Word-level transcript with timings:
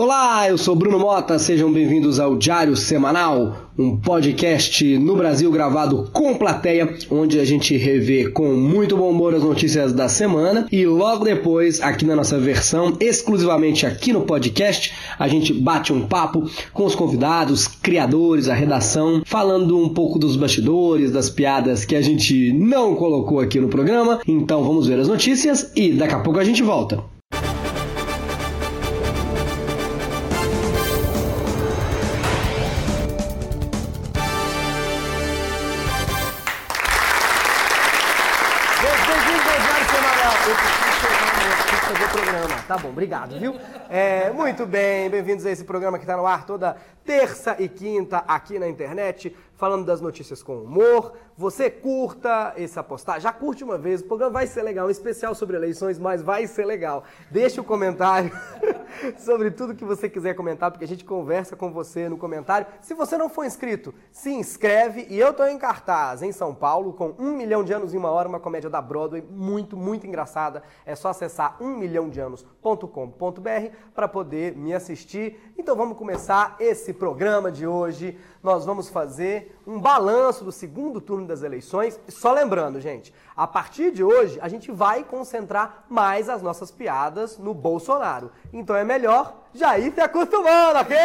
Olá, 0.00 0.48
eu 0.48 0.56
sou 0.56 0.76
Bruno 0.76 0.96
Mota, 0.96 1.40
sejam 1.40 1.72
bem-vindos 1.72 2.20
ao 2.20 2.36
Diário 2.36 2.76
Semanal, 2.76 3.68
um 3.76 3.96
podcast 3.96 4.96
no 4.96 5.16
Brasil 5.16 5.50
gravado 5.50 6.08
com 6.12 6.36
plateia, 6.36 6.96
onde 7.10 7.40
a 7.40 7.44
gente 7.44 7.76
revê 7.76 8.30
com 8.30 8.54
muito 8.54 8.96
bom 8.96 9.10
humor 9.10 9.34
as 9.34 9.42
notícias 9.42 9.92
da 9.92 10.08
semana 10.08 10.68
e 10.70 10.86
logo 10.86 11.24
depois, 11.24 11.80
aqui 11.80 12.04
na 12.04 12.14
nossa 12.14 12.38
versão, 12.38 12.96
exclusivamente 13.00 13.86
aqui 13.86 14.12
no 14.12 14.20
podcast, 14.20 14.94
a 15.18 15.26
gente 15.26 15.52
bate 15.52 15.92
um 15.92 16.06
papo 16.06 16.48
com 16.72 16.84
os 16.84 16.94
convidados, 16.94 17.66
criadores, 17.66 18.48
a 18.48 18.54
redação, 18.54 19.22
falando 19.26 19.76
um 19.76 19.88
pouco 19.88 20.16
dos 20.16 20.36
bastidores, 20.36 21.10
das 21.10 21.28
piadas 21.28 21.84
que 21.84 21.96
a 21.96 22.00
gente 22.00 22.52
não 22.52 22.94
colocou 22.94 23.40
aqui 23.40 23.58
no 23.58 23.66
programa. 23.66 24.20
Então 24.28 24.62
vamos 24.62 24.86
ver 24.86 25.00
as 25.00 25.08
notícias 25.08 25.72
e 25.74 25.90
daqui 25.90 26.14
a 26.14 26.20
pouco 26.20 26.38
a 26.38 26.44
gente 26.44 26.62
volta. 26.62 27.17
Tá 42.78 42.82
bom, 42.82 42.90
obrigado, 42.90 43.36
viu? 43.36 43.56
É, 43.90 44.30
muito 44.30 44.64
bem, 44.64 45.10
bem-vindos 45.10 45.44
a 45.44 45.50
esse 45.50 45.64
programa 45.64 45.98
que 45.98 46.04
está 46.04 46.16
no 46.16 46.24
ar 46.24 46.46
toda 46.46 46.76
terça 47.04 47.56
e 47.58 47.68
quinta 47.68 48.18
aqui 48.18 48.56
na 48.56 48.68
internet, 48.68 49.34
falando 49.56 49.84
das 49.84 50.00
notícias 50.00 50.44
com 50.44 50.62
humor. 50.62 51.12
Você 51.38 51.70
curta 51.70 52.52
esse 52.56 52.76
apostar, 52.80 53.20
já 53.20 53.32
curte 53.32 53.62
uma 53.62 53.78
vez, 53.78 54.00
o 54.00 54.06
programa 54.06 54.32
vai 54.32 54.48
ser 54.48 54.64
legal, 54.64 54.88
um 54.88 54.90
especial 54.90 55.36
sobre 55.36 55.56
eleições, 55.56 55.96
mas 55.96 56.20
vai 56.20 56.48
ser 56.48 56.64
legal. 56.64 57.04
Deixe 57.30 57.60
o 57.60 57.62
um 57.62 57.66
comentário 57.66 58.32
sobre 59.16 59.52
tudo 59.52 59.72
que 59.72 59.84
você 59.84 60.08
quiser 60.08 60.34
comentar, 60.34 60.72
porque 60.72 60.84
a 60.84 60.88
gente 60.88 61.04
conversa 61.04 61.54
com 61.54 61.70
você 61.70 62.08
no 62.08 62.18
comentário. 62.18 62.66
Se 62.80 62.92
você 62.92 63.16
não 63.16 63.28
for 63.28 63.44
inscrito, 63.44 63.94
se 64.10 64.32
inscreve 64.32 65.06
e 65.08 65.16
eu 65.16 65.32
tô 65.32 65.46
em 65.46 65.56
cartaz 65.56 66.24
em 66.24 66.32
São 66.32 66.52
Paulo 66.52 66.92
com 66.92 67.14
um 67.20 67.36
milhão 67.36 67.62
de 67.62 67.72
anos 67.72 67.94
em 67.94 67.98
uma 67.98 68.10
hora, 68.10 68.28
uma 68.28 68.40
comédia 68.40 68.68
da 68.68 68.82
Broadway 68.82 69.22
muito, 69.22 69.76
muito 69.76 70.08
engraçada. 70.08 70.64
É 70.84 70.96
só 70.96 71.10
acessar 71.10 71.56
ummilhãodeanos.com.br 71.62 73.76
para 73.94 74.08
poder 74.08 74.56
me 74.56 74.74
assistir. 74.74 75.52
Então 75.56 75.76
vamos 75.76 75.96
começar 75.96 76.56
esse 76.58 76.92
programa 76.92 77.52
de 77.52 77.64
hoje, 77.64 78.18
nós 78.42 78.64
vamos 78.64 78.88
fazer 78.88 79.56
um 79.68 79.78
balanço 79.78 80.44
do 80.44 80.50
segundo 80.50 80.98
turno 80.98 81.26
das 81.26 81.42
eleições. 81.42 82.00
Só 82.08 82.32
lembrando, 82.32 82.80
gente, 82.80 83.12
a 83.36 83.46
partir 83.46 83.92
de 83.92 84.02
hoje 84.02 84.38
a 84.40 84.48
gente 84.48 84.72
vai 84.72 85.04
concentrar 85.04 85.84
mais 85.90 86.30
as 86.30 86.40
nossas 86.40 86.70
piadas 86.70 87.36
no 87.36 87.52
Bolsonaro. 87.52 88.32
Então 88.50 88.74
é 88.74 88.82
melhor 88.82 89.36
já 89.52 89.78
ir 89.78 89.92
se 89.92 90.00
acostumando, 90.00 90.78
ok? 90.78 90.96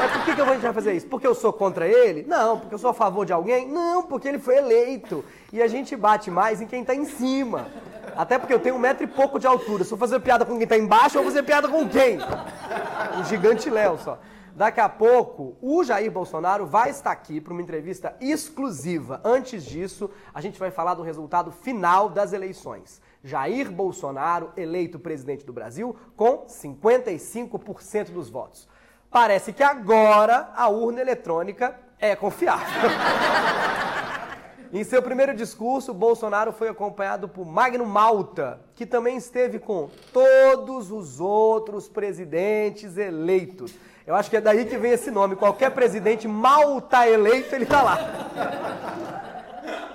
Mas 0.00 0.10
por 0.10 0.24
que, 0.24 0.34
que 0.34 0.40
a 0.40 0.44
gente 0.46 0.62
vai 0.62 0.72
fazer 0.72 0.92
isso? 0.92 1.06
Porque 1.06 1.26
eu 1.26 1.34
sou 1.34 1.52
contra 1.52 1.86
ele? 1.86 2.24
Não. 2.26 2.58
Porque 2.58 2.74
eu 2.74 2.78
sou 2.78 2.90
a 2.90 2.94
favor 2.94 3.24
de 3.24 3.32
alguém? 3.32 3.68
Não, 3.68 4.02
porque 4.02 4.26
ele 4.26 4.40
foi 4.40 4.56
eleito. 4.56 5.24
E 5.52 5.62
a 5.62 5.68
gente 5.68 5.94
bate 5.94 6.32
mais 6.32 6.60
em 6.60 6.66
quem 6.66 6.80
está 6.80 6.96
em 6.96 7.04
cima. 7.04 7.68
Até 8.16 8.38
porque 8.38 8.52
eu 8.52 8.58
tenho 8.58 8.74
um 8.74 8.78
metro 8.80 9.04
e 9.04 9.06
pouco 9.06 9.38
de 9.38 9.46
altura. 9.46 9.84
Se 9.84 9.92
eu 9.92 9.98
fazer 9.98 10.18
piada 10.18 10.44
com 10.44 10.54
quem 10.54 10.64
está 10.64 10.76
embaixo, 10.76 11.16
eu 11.16 11.22
vou 11.22 11.30
fazer 11.30 11.44
piada 11.44 11.68
com 11.68 11.88
quem? 11.88 12.18
Um 13.16 13.24
gigante 13.24 13.70
Léo 13.70 13.98
só. 14.02 14.18
Daqui 14.60 14.78
a 14.78 14.90
pouco, 14.90 15.56
o 15.62 15.82
Jair 15.82 16.12
Bolsonaro 16.12 16.66
vai 16.66 16.90
estar 16.90 17.10
aqui 17.10 17.40
para 17.40 17.54
uma 17.54 17.62
entrevista 17.62 18.14
exclusiva. 18.20 19.18
Antes 19.24 19.64
disso, 19.64 20.10
a 20.34 20.40
gente 20.42 20.60
vai 20.60 20.70
falar 20.70 20.92
do 20.92 21.02
resultado 21.02 21.50
final 21.50 22.10
das 22.10 22.34
eleições. 22.34 23.00
Jair 23.24 23.72
Bolsonaro 23.72 24.52
eleito 24.58 24.98
presidente 24.98 25.46
do 25.46 25.52
Brasil 25.54 25.96
com 26.14 26.44
55% 26.44 28.10
dos 28.10 28.28
votos. 28.28 28.68
Parece 29.10 29.54
que 29.54 29.62
agora 29.62 30.50
a 30.54 30.68
urna 30.68 31.00
eletrônica 31.00 31.74
é 31.98 32.14
confiável. 32.14 32.66
Em 34.72 34.84
seu 34.84 35.02
primeiro 35.02 35.34
discurso, 35.34 35.94
Bolsonaro 35.94 36.52
foi 36.52 36.68
acompanhado 36.68 37.28
por 37.28 37.44
Magno 37.44 37.84
Malta, 37.84 38.60
que 38.76 38.86
também 38.86 39.16
esteve 39.16 39.58
com 39.58 39.90
todos 40.12 40.92
os 40.92 41.18
outros 41.18 41.88
presidentes 41.88 42.98
eleitos. 42.98 43.74
Eu 44.06 44.14
acho 44.14 44.30
que 44.30 44.36
é 44.36 44.40
daí 44.40 44.64
que 44.64 44.76
vem 44.76 44.92
esse 44.92 45.10
nome. 45.10 45.36
Qualquer 45.36 45.70
presidente 45.70 46.26
mal 46.26 46.80
tá 46.80 47.08
eleito, 47.08 47.54
ele 47.54 47.66
tá 47.66 47.82
lá. 47.82 47.98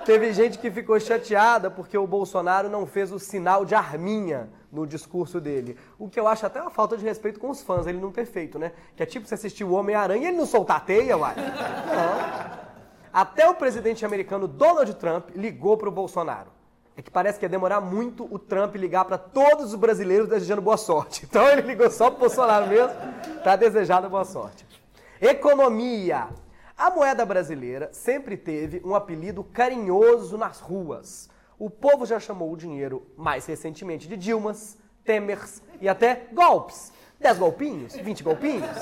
Teve 0.04 0.32
gente 0.32 0.58
que 0.58 0.70
ficou 0.70 0.98
chateada 1.00 1.68
porque 1.68 1.98
o 1.98 2.06
Bolsonaro 2.06 2.68
não 2.68 2.86
fez 2.86 3.10
o 3.10 3.18
sinal 3.18 3.64
de 3.64 3.74
arminha 3.74 4.48
no 4.70 4.86
discurso 4.86 5.40
dele. 5.40 5.76
O 5.98 6.08
que 6.08 6.20
eu 6.20 6.28
acho 6.28 6.46
até 6.46 6.60
uma 6.60 6.70
falta 6.70 6.96
de 6.96 7.04
respeito 7.04 7.40
com 7.40 7.50
os 7.50 7.60
fãs, 7.60 7.86
ele 7.88 7.98
não 7.98 8.12
ter 8.12 8.24
feito, 8.24 8.58
né? 8.58 8.72
Que 8.94 9.02
é 9.02 9.06
tipo 9.06 9.26
você 9.26 9.34
assistir 9.34 9.64
o 9.64 9.72
Homem-Aranha 9.72 10.22
e 10.22 10.28
ele 10.28 10.36
não 10.36 10.46
soltar 10.46 10.76
a 10.76 10.80
teia, 10.80 11.16
uai. 11.16 11.34
Não. 11.34 12.66
Até 13.12 13.48
o 13.48 13.54
presidente 13.54 14.04
americano 14.04 14.46
Donald 14.46 14.94
Trump 14.94 15.30
ligou 15.34 15.76
para 15.76 15.88
o 15.88 15.92
Bolsonaro. 15.92 16.55
É 16.96 17.02
que 17.02 17.10
parece 17.10 17.38
que 17.38 17.44
ia 17.44 17.48
demorar 17.48 17.80
muito 17.80 18.26
o 18.32 18.38
Trump 18.38 18.74
ligar 18.76 19.04
para 19.04 19.18
todos 19.18 19.66
os 19.66 19.74
brasileiros 19.74 20.28
desejando 20.28 20.62
boa 20.62 20.78
sorte. 20.78 21.26
Então 21.28 21.46
ele 21.48 21.62
ligou 21.62 21.90
só 21.90 22.10
para 22.10 22.16
o 22.16 22.20
Bolsonaro 22.20 22.66
mesmo 22.66 22.94
para 23.42 23.56
desejar 23.56 24.00
boa 24.08 24.24
sorte. 24.24 24.66
Economia. 25.20 26.28
A 26.76 26.90
moeda 26.90 27.24
brasileira 27.24 27.90
sempre 27.92 28.36
teve 28.36 28.80
um 28.84 28.94
apelido 28.94 29.44
carinhoso 29.44 30.38
nas 30.38 30.60
ruas. 30.60 31.28
O 31.58 31.68
povo 31.68 32.06
já 32.06 32.18
chamou 32.18 32.52
o 32.52 32.56
dinheiro 32.56 33.06
mais 33.16 33.46
recentemente 33.46 34.08
de 34.08 34.16
Dilmas, 34.16 34.78
Temers 35.04 35.62
e 35.80 35.88
até 35.88 36.26
golpes. 36.32 36.92
10 37.20 37.38
golpinhos? 37.38 37.94
20 37.94 38.22
golpinhos? 38.22 38.76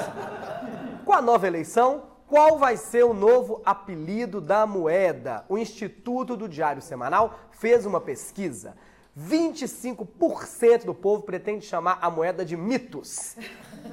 Com 1.05 1.13
a 1.13 1.23
nova 1.23 1.47
eleição, 1.47 2.03
qual 2.35 2.59
vai 2.59 2.77
ser 2.77 3.05
o 3.05 3.15
novo 3.15 3.63
apelido 3.65 4.41
da 4.41 4.67
moeda? 4.67 5.45
O 5.49 5.57
Instituto 5.57 6.37
do 6.37 6.49
Diário 6.49 6.83
Semanal 6.83 7.39
fez 7.53 7.87
uma 7.87 8.01
pesquisa. 8.01 8.75
25% 9.17 10.85
do 10.85 10.93
povo 10.93 11.23
pretende 11.23 11.65
chamar 11.65 12.01
a 12.03 12.11
moeda 12.11 12.45
de 12.45 12.57
mitos. 12.57 13.37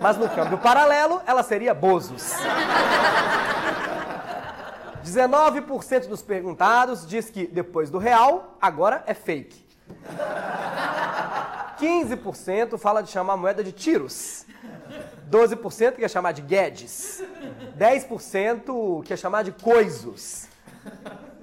Mas 0.01 0.17
no 0.17 0.27
câmbio 0.27 0.57
paralelo, 0.57 1.21
ela 1.27 1.43
seria 1.43 1.71
bozos. 1.75 2.33
19% 5.05 6.07
dos 6.07 6.23
perguntados 6.23 7.05
diz 7.05 7.29
que 7.29 7.45
depois 7.45 7.91
do 7.91 7.99
real, 7.99 8.57
agora 8.59 9.03
é 9.05 9.13
fake. 9.13 9.63
15% 11.79 12.79
fala 12.79 13.03
de 13.03 13.11
chamar 13.11 13.33
a 13.33 13.37
moeda 13.37 13.63
de 13.63 13.71
tiros. 13.71 14.47
12% 15.31 15.95
quer 15.95 16.09
chamar 16.09 16.33
de 16.33 16.41
Guedes. 16.41 17.23
10% 17.77 19.03
quer 19.03 19.17
chamar 19.17 19.43
de 19.43 19.53
coisos. 19.53 20.47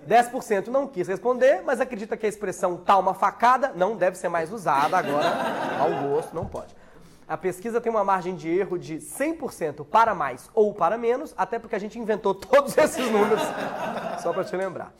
10% 0.06 0.68
não 0.68 0.86
quis 0.86 1.08
responder, 1.08 1.62
mas 1.64 1.80
acredita 1.80 2.16
que 2.16 2.26
a 2.26 2.28
expressão 2.28 2.76
tal 2.76 3.00
uma 3.00 3.14
facada 3.14 3.72
não 3.74 3.96
deve 3.96 4.16
ser 4.16 4.28
mais 4.28 4.52
usada 4.52 4.96
agora 4.96 5.26
ao 5.78 6.08
gosto, 6.08 6.34
não 6.34 6.46
pode. 6.46 6.76
A 7.26 7.36
pesquisa 7.36 7.80
tem 7.80 7.90
uma 7.90 8.04
margem 8.04 8.34
de 8.34 8.48
erro 8.48 8.78
de 8.78 8.96
100% 8.96 9.84
para 9.84 10.14
mais 10.14 10.48
ou 10.54 10.72
para 10.72 10.96
menos, 10.96 11.34
até 11.36 11.58
porque 11.58 11.76
a 11.76 11.78
gente 11.78 11.98
inventou 11.98 12.34
todos 12.34 12.76
esses 12.76 13.10
números, 13.10 13.42
só 14.22 14.32
para 14.32 14.44
te 14.44 14.56
lembrar. 14.56 14.94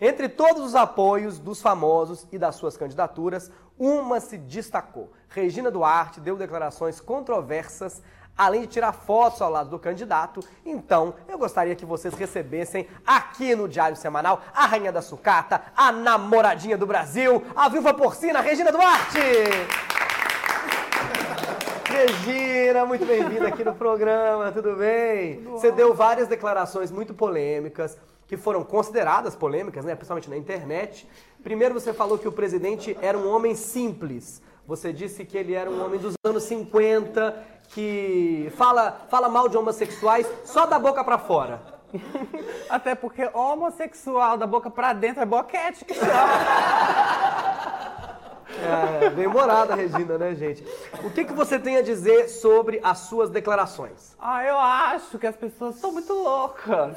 Entre 0.00 0.28
todos 0.28 0.62
os 0.62 0.74
apoios 0.74 1.38
dos 1.38 1.60
famosos 1.60 2.26
e 2.30 2.38
das 2.38 2.54
suas 2.56 2.76
candidaturas, 2.76 3.50
uma 3.78 4.20
se 4.20 4.38
destacou. 4.38 5.10
Regina 5.28 5.70
Duarte 5.70 6.20
deu 6.20 6.36
declarações 6.36 7.00
controversas, 7.00 8.02
além 8.36 8.62
de 8.62 8.66
tirar 8.68 8.92
fotos 8.92 9.40
ao 9.40 9.50
lado 9.50 9.70
do 9.70 9.78
candidato. 9.78 10.40
Então, 10.64 11.14
eu 11.28 11.38
gostaria 11.38 11.74
que 11.74 11.86
vocês 11.86 12.14
recebessem 12.14 12.86
aqui 13.06 13.54
no 13.54 13.68
Diário 13.68 13.96
Semanal 13.96 14.42
a 14.54 14.66
rainha 14.66 14.92
da 14.92 15.00
sucata, 15.00 15.62
a 15.76 15.90
namoradinha 15.90 16.76
do 16.76 16.86
Brasil, 16.86 17.42
a 17.54 17.68
viúva 17.68 17.94
porcina, 17.94 18.40
Regina 18.40 18.70
Duarte! 18.70 19.18
Regina, 21.88 22.84
muito 22.84 23.06
bem-vinda 23.06 23.48
aqui 23.48 23.64
no 23.64 23.74
programa, 23.74 24.52
tudo 24.52 24.74
bem? 24.74 25.42
Você 25.44 25.70
deu 25.70 25.94
várias 25.94 26.28
declarações 26.28 26.90
muito 26.90 27.14
polêmicas 27.14 27.96
que 28.26 28.36
foram 28.36 28.64
consideradas 28.64 29.36
polêmicas, 29.36 29.84
né, 29.84 29.94
principalmente 29.94 30.28
na 30.28 30.36
internet. 30.36 31.08
Primeiro 31.42 31.74
você 31.74 31.94
falou 31.94 32.18
que 32.18 32.26
o 32.26 32.32
presidente 32.32 32.96
era 33.00 33.16
um 33.16 33.28
homem 33.28 33.54
simples. 33.54 34.42
Você 34.66 34.92
disse 34.92 35.24
que 35.24 35.38
ele 35.38 35.54
era 35.54 35.70
um 35.70 35.84
homem 35.84 36.00
dos 36.00 36.14
anos 36.24 36.42
50, 36.42 37.42
que 37.68 38.52
fala, 38.56 39.06
fala 39.08 39.28
mal 39.28 39.48
de 39.48 39.56
homossexuais 39.56 40.26
só 40.44 40.66
da 40.66 40.78
boca 40.78 41.02
para 41.04 41.18
fora. 41.18 41.60
Até 42.68 42.94
porque 42.94 43.28
homossexual 43.32 44.36
da 44.36 44.46
boca 44.46 44.70
para 44.70 44.92
dentro 44.92 45.22
é 45.22 45.26
boquete 45.26 45.84
que 45.84 45.94
chama. 45.94 46.12
É, 48.62 49.10
bem 49.10 49.26
morada, 49.26 49.74
Regina, 49.74 50.16
né, 50.16 50.34
gente? 50.34 50.64
O 51.04 51.10
que, 51.10 51.24
que 51.24 51.32
você 51.32 51.58
tem 51.58 51.76
a 51.76 51.82
dizer 51.82 52.28
sobre 52.28 52.80
as 52.82 52.98
suas 53.00 53.30
declarações? 53.30 54.16
Ah, 54.18 54.44
eu 54.44 54.56
acho 54.58 55.18
que 55.18 55.26
as 55.26 55.36
pessoas 55.36 55.76
são 55.76 55.92
muito 55.92 56.12
loucas. 56.12 56.96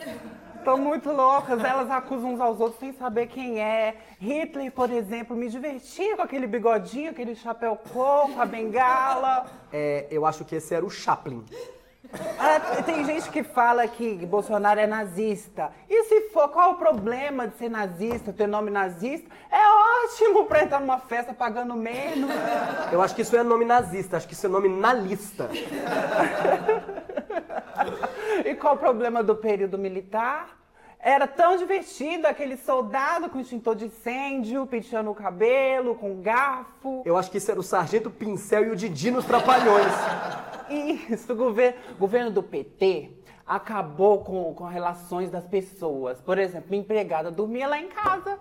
Estão 0.60 0.78
muito 0.78 1.12
loucas. 1.12 1.64
Elas 1.64 1.90
acusam 1.90 2.34
uns 2.34 2.40
aos 2.40 2.60
outros 2.60 2.80
sem 2.80 2.94
saber 2.94 3.28
quem 3.28 3.60
é. 3.60 3.96
Hitler, 4.20 4.72
por 4.72 4.90
exemplo, 4.92 5.36
me 5.36 5.50
divertia 5.50 6.16
com 6.16 6.22
aquele 6.22 6.46
bigodinho, 6.46 7.12
aquele 7.12 7.36
chapéu 7.36 7.76
coco, 7.76 8.40
a 8.40 8.46
bengala. 8.46 9.46
É, 9.72 10.08
eu 10.12 10.26
acho 10.26 10.46
que 10.46 10.56
esse 10.56 10.74
era 10.74 10.86
o 10.86 10.90
Chaplin. 10.90 11.44
Ah, 12.12 12.82
tem 12.84 13.06
gente 13.06 13.30
que 13.30 13.44
fala 13.44 13.88
que 13.88 14.26
Bolsonaro 14.26 14.80
é 14.80 14.88
nazista. 14.88 15.72
E 15.88 16.04
se 16.06 16.30
for, 16.30 16.50
qual 16.50 16.72
o 16.72 16.76
problema 16.76 17.48
de 17.48 17.58
ser 17.58 17.70
nazista, 17.70 18.34
ter 18.34 18.48
nome 18.48 18.72
nazista? 18.72 19.30
É 19.52 20.06
ótimo 20.06 20.46
pra 20.46 20.64
entrar 20.64 20.80
numa 20.80 21.00
festa 21.00 21.34
pagando 21.34 21.76
menos. 21.76 22.32
Eu 22.92 23.02
acho 23.02 23.14
que 23.14 23.22
isso 23.22 23.36
é 23.36 23.44
nome 23.44 23.66
nazista, 23.66 24.18
acho 24.18 24.28
que 24.28 24.34
isso 24.34 24.48
é 24.48 24.50
nome 24.50 24.70
na 24.70 24.94
lista. 24.94 25.50
E 28.46 28.56
qual 28.56 28.76
o 28.76 28.78
problema 28.78 29.22
do 29.22 29.36
período 29.36 29.78
militar? 29.78 30.58
Era 31.02 31.28
tão 31.28 31.56
divertido 31.56 32.28
aquele 32.28 32.58
soldado 32.58 33.30
com 33.30 33.40
extintor 33.40 33.76
de 33.76 33.86
incêndio, 33.86 34.66
penteando 34.66 35.10
o 35.10 35.16
cabelo, 35.16 35.96
com 35.96 36.22
garfo. 36.22 37.04
Eu 37.06 37.16
acho 37.16 37.32
que 37.32 37.38
isso 37.38 37.50
era 37.50 37.60
o 37.60 37.64
Sargento 37.64 38.10
Pincel 38.10 38.66
e 38.66 38.72
o 38.72 38.76
Didi 38.76 39.10
nos 39.10 39.24
Trapalhões. 39.26 39.94
Isso, 40.69 41.33
o 41.33 41.36
governo, 41.36 41.80
governo 41.98 42.31
do 42.31 42.44
PT 42.44 43.12
acabou 43.45 44.24
com, 44.24 44.54
com 44.54 44.66
relações 44.66 45.31
das 45.31 45.45
pessoas. 45.48 46.21
Por 46.21 46.38
exemplo, 46.38 46.69
minha 46.69 46.81
empregada 46.81 47.31
dormia 47.31 47.68
lá 47.68 47.80
em 47.80 47.88
casa. 47.88 48.38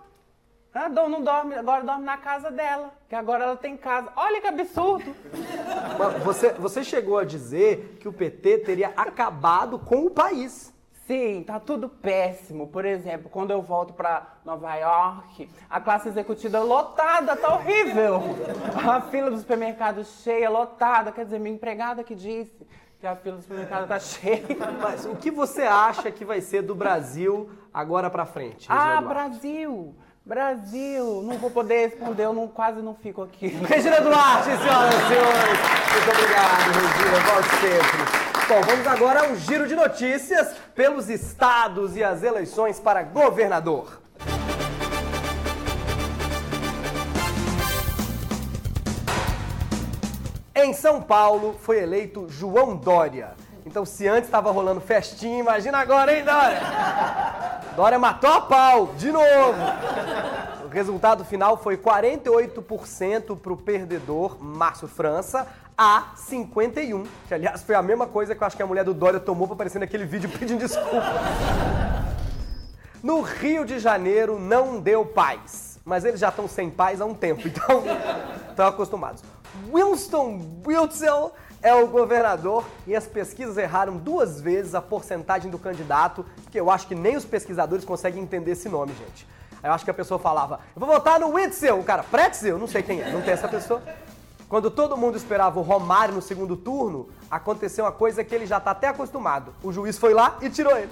Ah, 0.74 0.88
não 0.88 1.22
dorme, 1.22 1.54
agora 1.54 1.82
dorme 1.82 2.04
na 2.04 2.18
casa 2.18 2.50
dela, 2.50 2.92
que 3.08 3.14
agora 3.14 3.44
ela 3.44 3.56
tem 3.56 3.76
casa. 3.76 4.12
Olha 4.14 4.40
que 4.40 4.46
absurdo! 4.46 5.16
Você, 6.24 6.52
você 6.52 6.84
chegou 6.84 7.18
a 7.18 7.24
dizer 7.24 7.96
que 7.98 8.06
o 8.06 8.12
PT 8.12 8.58
teria 8.58 8.92
acabado 8.94 9.78
com 9.78 10.04
o 10.04 10.10
país. 10.10 10.72
Sim, 11.08 11.42
tá 11.42 11.58
tudo 11.58 11.88
péssimo. 11.88 12.68
Por 12.68 12.84
exemplo, 12.84 13.30
quando 13.30 13.50
eu 13.50 13.62
volto 13.62 13.94
pra 13.94 14.26
Nova 14.44 14.74
York, 14.74 15.48
a 15.70 15.80
classe 15.80 16.10
executiva 16.10 16.60
lotada, 16.60 17.34
tá 17.34 17.54
horrível. 17.54 18.20
A 18.86 19.00
fila 19.00 19.30
do 19.30 19.38
supermercado 19.38 20.04
cheia, 20.04 20.50
lotada. 20.50 21.10
Quer 21.10 21.24
dizer, 21.24 21.40
minha 21.40 21.54
empregada 21.54 22.04
que 22.04 22.14
disse 22.14 22.68
que 23.00 23.06
a 23.06 23.16
fila 23.16 23.36
do 23.36 23.42
supermercado 23.42 23.88
tá 23.88 23.98
cheia. 23.98 24.44
Mas 24.82 25.06
o 25.06 25.16
que 25.16 25.30
você 25.30 25.62
acha 25.62 26.10
que 26.10 26.26
vai 26.26 26.42
ser 26.42 26.60
do 26.60 26.74
Brasil 26.74 27.48
agora 27.72 28.10
pra 28.10 28.26
frente? 28.26 28.66
Ah? 28.68 29.00
Brasil! 29.00 29.94
Brasil! 30.26 31.22
Não 31.22 31.38
vou 31.38 31.50
poder 31.50 31.88
responder, 31.88 32.26
eu 32.26 32.34
não, 32.34 32.48
quase 32.48 32.82
não 32.82 32.94
fico 32.94 33.22
aqui. 33.22 33.46
Regina 33.46 33.98
Duarte, 34.02 34.44
senhoras 34.44 34.94
e 34.94 35.08
senhores. 35.08 35.58
Muito 35.90 36.10
obrigado, 36.10 36.64
Regina. 36.74 37.32
Volte 37.32 37.48
sempre. 37.48 38.17
Vamos 38.48 38.86
agora 38.86 39.26
ao 39.26 39.36
giro 39.36 39.68
de 39.68 39.76
notícias 39.76 40.54
pelos 40.74 41.10
estados 41.10 41.94
e 41.96 42.02
as 42.02 42.22
eleições 42.22 42.80
para 42.80 43.02
governador. 43.02 44.00
Em 50.54 50.72
São 50.72 51.02
Paulo 51.02 51.56
foi 51.60 51.82
eleito 51.82 52.26
João 52.30 52.74
Dória. 52.74 53.32
Então, 53.66 53.84
se 53.84 54.08
antes 54.08 54.24
estava 54.24 54.50
rolando 54.50 54.80
festinha, 54.80 55.40
imagina 55.40 55.76
agora, 55.76 56.16
hein, 56.16 56.24
Dória? 56.24 56.60
Dória 57.76 57.98
matou 57.98 58.30
a 58.30 58.40
pau, 58.40 58.94
de 58.96 59.12
novo. 59.12 59.58
O 60.64 60.68
resultado 60.68 61.22
final 61.22 61.58
foi 61.58 61.76
48% 61.76 63.38
para 63.38 63.52
o 63.52 63.58
perdedor, 63.58 64.42
Márcio 64.42 64.88
França, 64.88 65.46
a 65.78 66.12
51%, 66.16 67.06
que 67.28 67.34
aliás 67.34 67.62
foi 67.62 67.76
a 67.76 67.82
mesma 67.82 68.08
coisa 68.08 68.34
que 68.34 68.42
eu 68.42 68.46
acho 68.48 68.56
que 68.56 68.62
a 68.64 68.66
mulher 68.66 68.84
do 68.84 68.92
Dória 68.92 69.20
tomou 69.20 69.46
para 69.46 69.54
aparecer 69.54 69.78
naquele 69.78 70.04
vídeo 70.04 70.28
pedindo 70.28 70.58
desculpa. 70.58 71.06
No 73.00 73.20
Rio 73.20 73.64
de 73.64 73.78
Janeiro 73.78 74.40
não 74.40 74.80
deu 74.80 75.06
paz, 75.06 75.78
mas 75.84 76.04
eles 76.04 76.18
já 76.18 76.30
estão 76.30 76.48
sem 76.48 76.68
paz 76.68 77.00
há 77.00 77.04
um 77.04 77.14
tempo, 77.14 77.46
então 77.46 77.84
estão 78.50 78.66
acostumados. 78.66 79.22
Winston 79.72 80.40
Witzel 80.66 81.32
é 81.62 81.72
o 81.72 81.86
governador 81.86 82.64
e 82.84 82.96
as 82.96 83.06
pesquisas 83.06 83.56
erraram 83.56 83.96
duas 83.96 84.40
vezes 84.40 84.74
a 84.74 84.82
porcentagem 84.82 85.48
do 85.48 85.60
candidato, 85.60 86.26
que 86.50 86.58
eu 86.58 86.72
acho 86.72 86.88
que 86.88 86.94
nem 86.96 87.16
os 87.16 87.24
pesquisadores 87.24 87.84
conseguem 87.84 88.20
entender 88.20 88.50
esse 88.50 88.68
nome, 88.68 88.92
gente. 88.94 89.28
Eu 89.62 89.72
acho 89.72 89.84
que 89.84 89.90
a 89.92 89.94
pessoa 89.94 90.18
falava, 90.18 90.58
eu 90.74 90.80
vou 90.80 90.88
votar 90.88 91.20
no 91.20 91.28
Witzel, 91.34 91.78
o 91.78 91.84
cara, 91.84 92.02
Pretzel, 92.02 92.58
não 92.58 92.66
sei 92.66 92.82
quem 92.82 93.00
é, 93.00 93.12
não 93.12 93.22
tem 93.22 93.32
essa 93.32 93.46
pessoa. 93.48 93.80
Quando 94.48 94.70
todo 94.70 94.96
mundo 94.96 95.16
esperava 95.16 95.60
o 95.60 95.62
Romário 95.62 96.14
no 96.14 96.22
segundo 96.22 96.56
turno, 96.56 97.10
aconteceu 97.30 97.84
uma 97.84 97.92
coisa 97.92 98.24
que 98.24 98.34
ele 98.34 98.46
já 98.46 98.56
está 98.56 98.70
até 98.70 98.88
acostumado. 98.88 99.52
O 99.62 99.70
juiz 99.70 99.98
foi 99.98 100.14
lá 100.14 100.38
e 100.40 100.48
tirou 100.48 100.74
ele. 100.74 100.90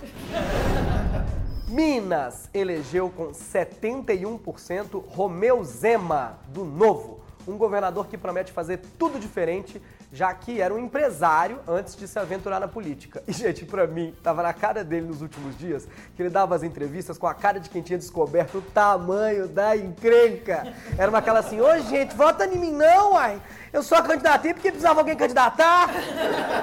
Minas 1.66 2.50
elegeu 2.52 3.08
com 3.08 3.28
71% 3.28 5.02
Romeu 5.08 5.64
Zema, 5.64 6.38
do 6.48 6.64
Novo. 6.64 7.20
Um 7.48 7.56
governador 7.56 8.08
que 8.08 8.18
promete 8.18 8.52
fazer 8.52 8.80
tudo 8.98 9.18
diferente, 9.18 9.80
já 10.12 10.32
que 10.32 10.60
era 10.60 10.72
um 10.72 10.78
empresário 10.78 11.58
antes 11.66 11.96
de 11.96 12.06
se 12.06 12.18
aventurar 12.18 12.60
na 12.60 12.68
política. 12.68 13.22
E, 13.26 13.32
gente, 13.32 13.64
pra 13.64 13.86
mim, 13.86 14.14
tava 14.22 14.42
na 14.42 14.52
cara 14.52 14.84
dele 14.84 15.06
nos 15.06 15.20
últimos 15.20 15.56
dias 15.58 15.86
que 16.14 16.22
ele 16.22 16.30
dava 16.30 16.54
as 16.54 16.62
entrevistas 16.62 17.18
com 17.18 17.26
a 17.26 17.34
cara 17.34 17.58
de 17.58 17.68
quem 17.68 17.82
tinha 17.82 17.98
descoberto 17.98 18.58
o 18.58 18.62
tamanho 18.62 19.48
da 19.48 19.76
encrenca. 19.76 20.72
Era 20.96 21.10
uma 21.10 21.18
aquela 21.18 21.40
assim, 21.40 21.60
ô 21.60 21.78
gente, 21.80 22.14
vota 22.14 22.46
em 22.46 22.58
mim 22.58 22.72
não, 22.72 23.12
uai. 23.12 23.40
Eu 23.72 23.82
só 23.82 24.00
candidatei 24.00 24.54
porque 24.54 24.70
precisava 24.70 25.00
alguém 25.00 25.16
candidatar. 25.16 25.90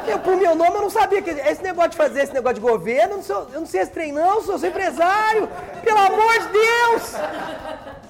Eu, 0.08 0.20
por 0.20 0.36
meu 0.36 0.56
nome, 0.56 0.76
eu 0.76 0.82
não 0.82 0.90
sabia 0.90 1.22
que 1.22 1.30
esse 1.30 1.62
negócio 1.62 1.92
de 1.92 1.98
fazer 1.98 2.24
esse 2.24 2.34
negócio 2.34 2.56
de 2.56 2.62
governo, 2.62 3.14
eu 3.14 3.18
não, 3.18 3.24
sou, 3.24 3.50
eu 3.54 3.60
não 3.60 3.68
sei 3.68 3.82
esse 3.82 3.92
trem 3.92 4.12
não, 4.12 4.42
sou 4.42 4.56
empresário. 4.56 5.48
Pelo 5.84 6.00
amor 6.00 6.34
de 6.40 6.48
Deus! 6.48 7.14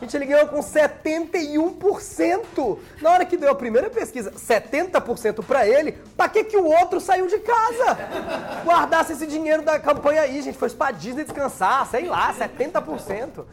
Gente, 0.01 0.18
ele 0.18 0.25
ganhou 0.25 0.48
com 0.48 0.60
71%. 0.60 2.80
Na 3.01 3.12
hora 3.12 3.25
que 3.25 3.38
deu 3.38 3.51
a 3.51 3.56
primeira 3.56 3.90
pesquisa, 3.90 4.31
70% 4.31 5.44
pra 5.44 5.68
ele, 5.68 5.94
pra 6.18 6.28
que 6.28 6.44
que 6.44 6.57
o 6.57 6.66
outro 6.66 7.00
saiu 7.00 7.28
de 7.28 7.40
casa? 7.40 7.98
Guardasse 8.66 9.13
esse 9.13 9.25
dinheiro 9.25 9.62
da 9.62 9.80
campanha 9.80 10.22
aí, 10.22 10.42
gente, 10.42 10.57
foi 10.57 10.69
pra 10.69 10.92
Disney 10.92 11.24
descansar, 11.24 11.88
sei 11.88 12.06
lá, 12.06 12.34
70%. 12.34 13.45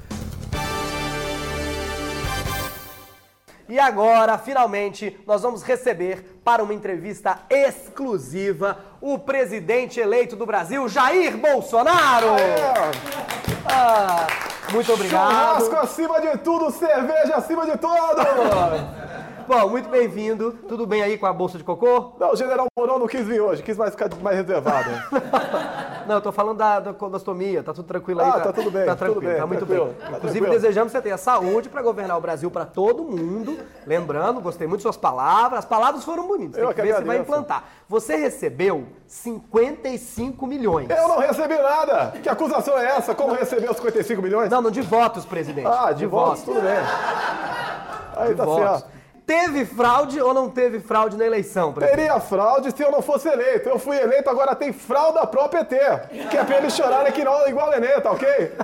E 3.70 3.78
agora, 3.78 4.36
finalmente, 4.36 5.16
nós 5.24 5.42
vamos 5.42 5.62
receber 5.62 6.40
para 6.42 6.60
uma 6.60 6.74
entrevista 6.74 7.38
exclusiva 7.48 8.76
o 9.00 9.16
presidente 9.16 10.00
eleito 10.00 10.34
do 10.34 10.44
Brasil, 10.44 10.88
Jair 10.88 11.36
Bolsonaro. 11.36 12.34
Ah, 13.64 14.26
muito 14.72 14.92
obrigado. 14.92 15.30
Churrasco 15.30 15.76
acima 15.76 16.20
de 16.20 16.38
tudo, 16.38 16.70
cerveja 16.70 17.36
acima 17.36 17.66
de 17.66 17.76
tudo! 17.78 19.09
Bom, 19.50 19.68
muito 19.68 19.88
bem-vindo. 19.88 20.52
Tudo 20.68 20.86
bem 20.86 21.02
aí 21.02 21.18
com 21.18 21.26
a 21.26 21.32
bolsa 21.32 21.58
de 21.58 21.64
cocô? 21.64 22.12
Não, 22.20 22.30
o 22.34 22.36
general 22.36 22.68
Mourão 22.78 23.00
não 23.00 23.08
quis 23.08 23.26
vir 23.26 23.40
hoje, 23.40 23.64
quis 23.64 23.76
mais 23.76 23.90
ficar 23.90 24.08
mais 24.22 24.36
reservado. 24.36 24.88
Não, 26.06 26.14
eu 26.16 26.20
tô 26.20 26.30
falando 26.32 26.56
da, 26.58 26.78
da 26.80 26.94
colostomia, 26.94 27.60
tá 27.62 27.74
tudo 27.74 27.86
tranquilo 27.86 28.20
aí. 28.20 28.28
Ah, 28.28 28.40
tá 28.40 28.52
tudo 28.52 28.70
bem, 28.70 28.84
Tá 28.86 28.94
tudo 28.96 28.98
tranquilo, 28.98 29.20
bem, 29.32 29.40
tá 29.40 29.46
muito 29.46 29.66
tranquilo, 29.66 29.86
bem. 29.86 29.94
tá 29.94 30.06
Inclusive, 30.16 30.40
tranquilo. 30.40 30.60
desejamos 30.62 30.92
que 30.92 30.98
você 30.98 31.02
tenha 31.02 31.16
saúde 31.18 31.68
pra 31.68 31.82
governar 31.82 32.16
o 32.16 32.20
Brasil 32.20 32.48
pra 32.50 32.64
todo 32.64 33.02
mundo. 33.04 33.58
Lembrando, 33.86 34.40
gostei 34.40 34.66
muito 34.68 34.78
de 34.78 34.82
suas 34.84 34.96
palavras. 34.96 35.58
As 35.60 35.64
palavras 35.64 36.04
foram 36.04 36.26
bonitas, 36.28 36.56
Eu 36.56 36.66
tem 36.68 36.74
que 36.76 36.82
que 36.82 36.86
ver 36.88 36.96
se 36.98 37.04
vai 37.04 37.18
implantar. 37.18 37.64
Você 37.88 38.14
recebeu 38.16 38.86
55 39.06 40.46
milhões. 40.46 40.88
Eu 40.90 41.08
não 41.08 41.18
recebi 41.18 41.58
nada! 41.58 42.12
Que 42.22 42.28
acusação 42.28 42.78
é 42.78 42.86
essa? 42.86 43.14
Como 43.16 43.34
recebeu 43.34 43.70
os 43.72 43.76
55 43.78 44.22
milhões? 44.22 44.48
Não, 44.48 44.62
não 44.62 44.70
de 44.70 44.80
votos, 44.82 45.24
presidente. 45.24 45.66
Ah, 45.68 45.92
de, 45.92 46.06
votos, 46.06 46.42
tudo 46.44 46.60
bem. 46.60 46.78
Aí 48.16 48.28
De 48.30 48.34
tá 48.36 48.44
votos. 48.44 48.80
certo. 48.80 48.99
Teve 49.30 49.64
fraude 49.64 50.20
ou 50.20 50.34
não 50.34 50.50
teve 50.50 50.80
fraude 50.80 51.16
na 51.16 51.24
eleição? 51.24 51.72
Teria 51.72 52.18
fraude 52.18 52.72
se 52.76 52.82
eu 52.82 52.90
não 52.90 53.00
fosse 53.00 53.28
eleito. 53.28 53.68
Eu 53.68 53.78
fui 53.78 53.96
eleito, 53.96 54.28
agora 54.28 54.56
tem 54.56 54.72
fraude 54.72 55.24
própria 55.28 55.60
ET. 55.60 56.28
Que 56.28 56.36
é 56.36 56.42
pra 56.42 56.56
eles 56.56 56.74
chorarem 56.74 57.12
que 57.12 57.22
não 57.22 57.46
igual 57.46 57.70
Nenê, 57.70 58.00
tá 58.00 58.10
ok? 58.10 58.26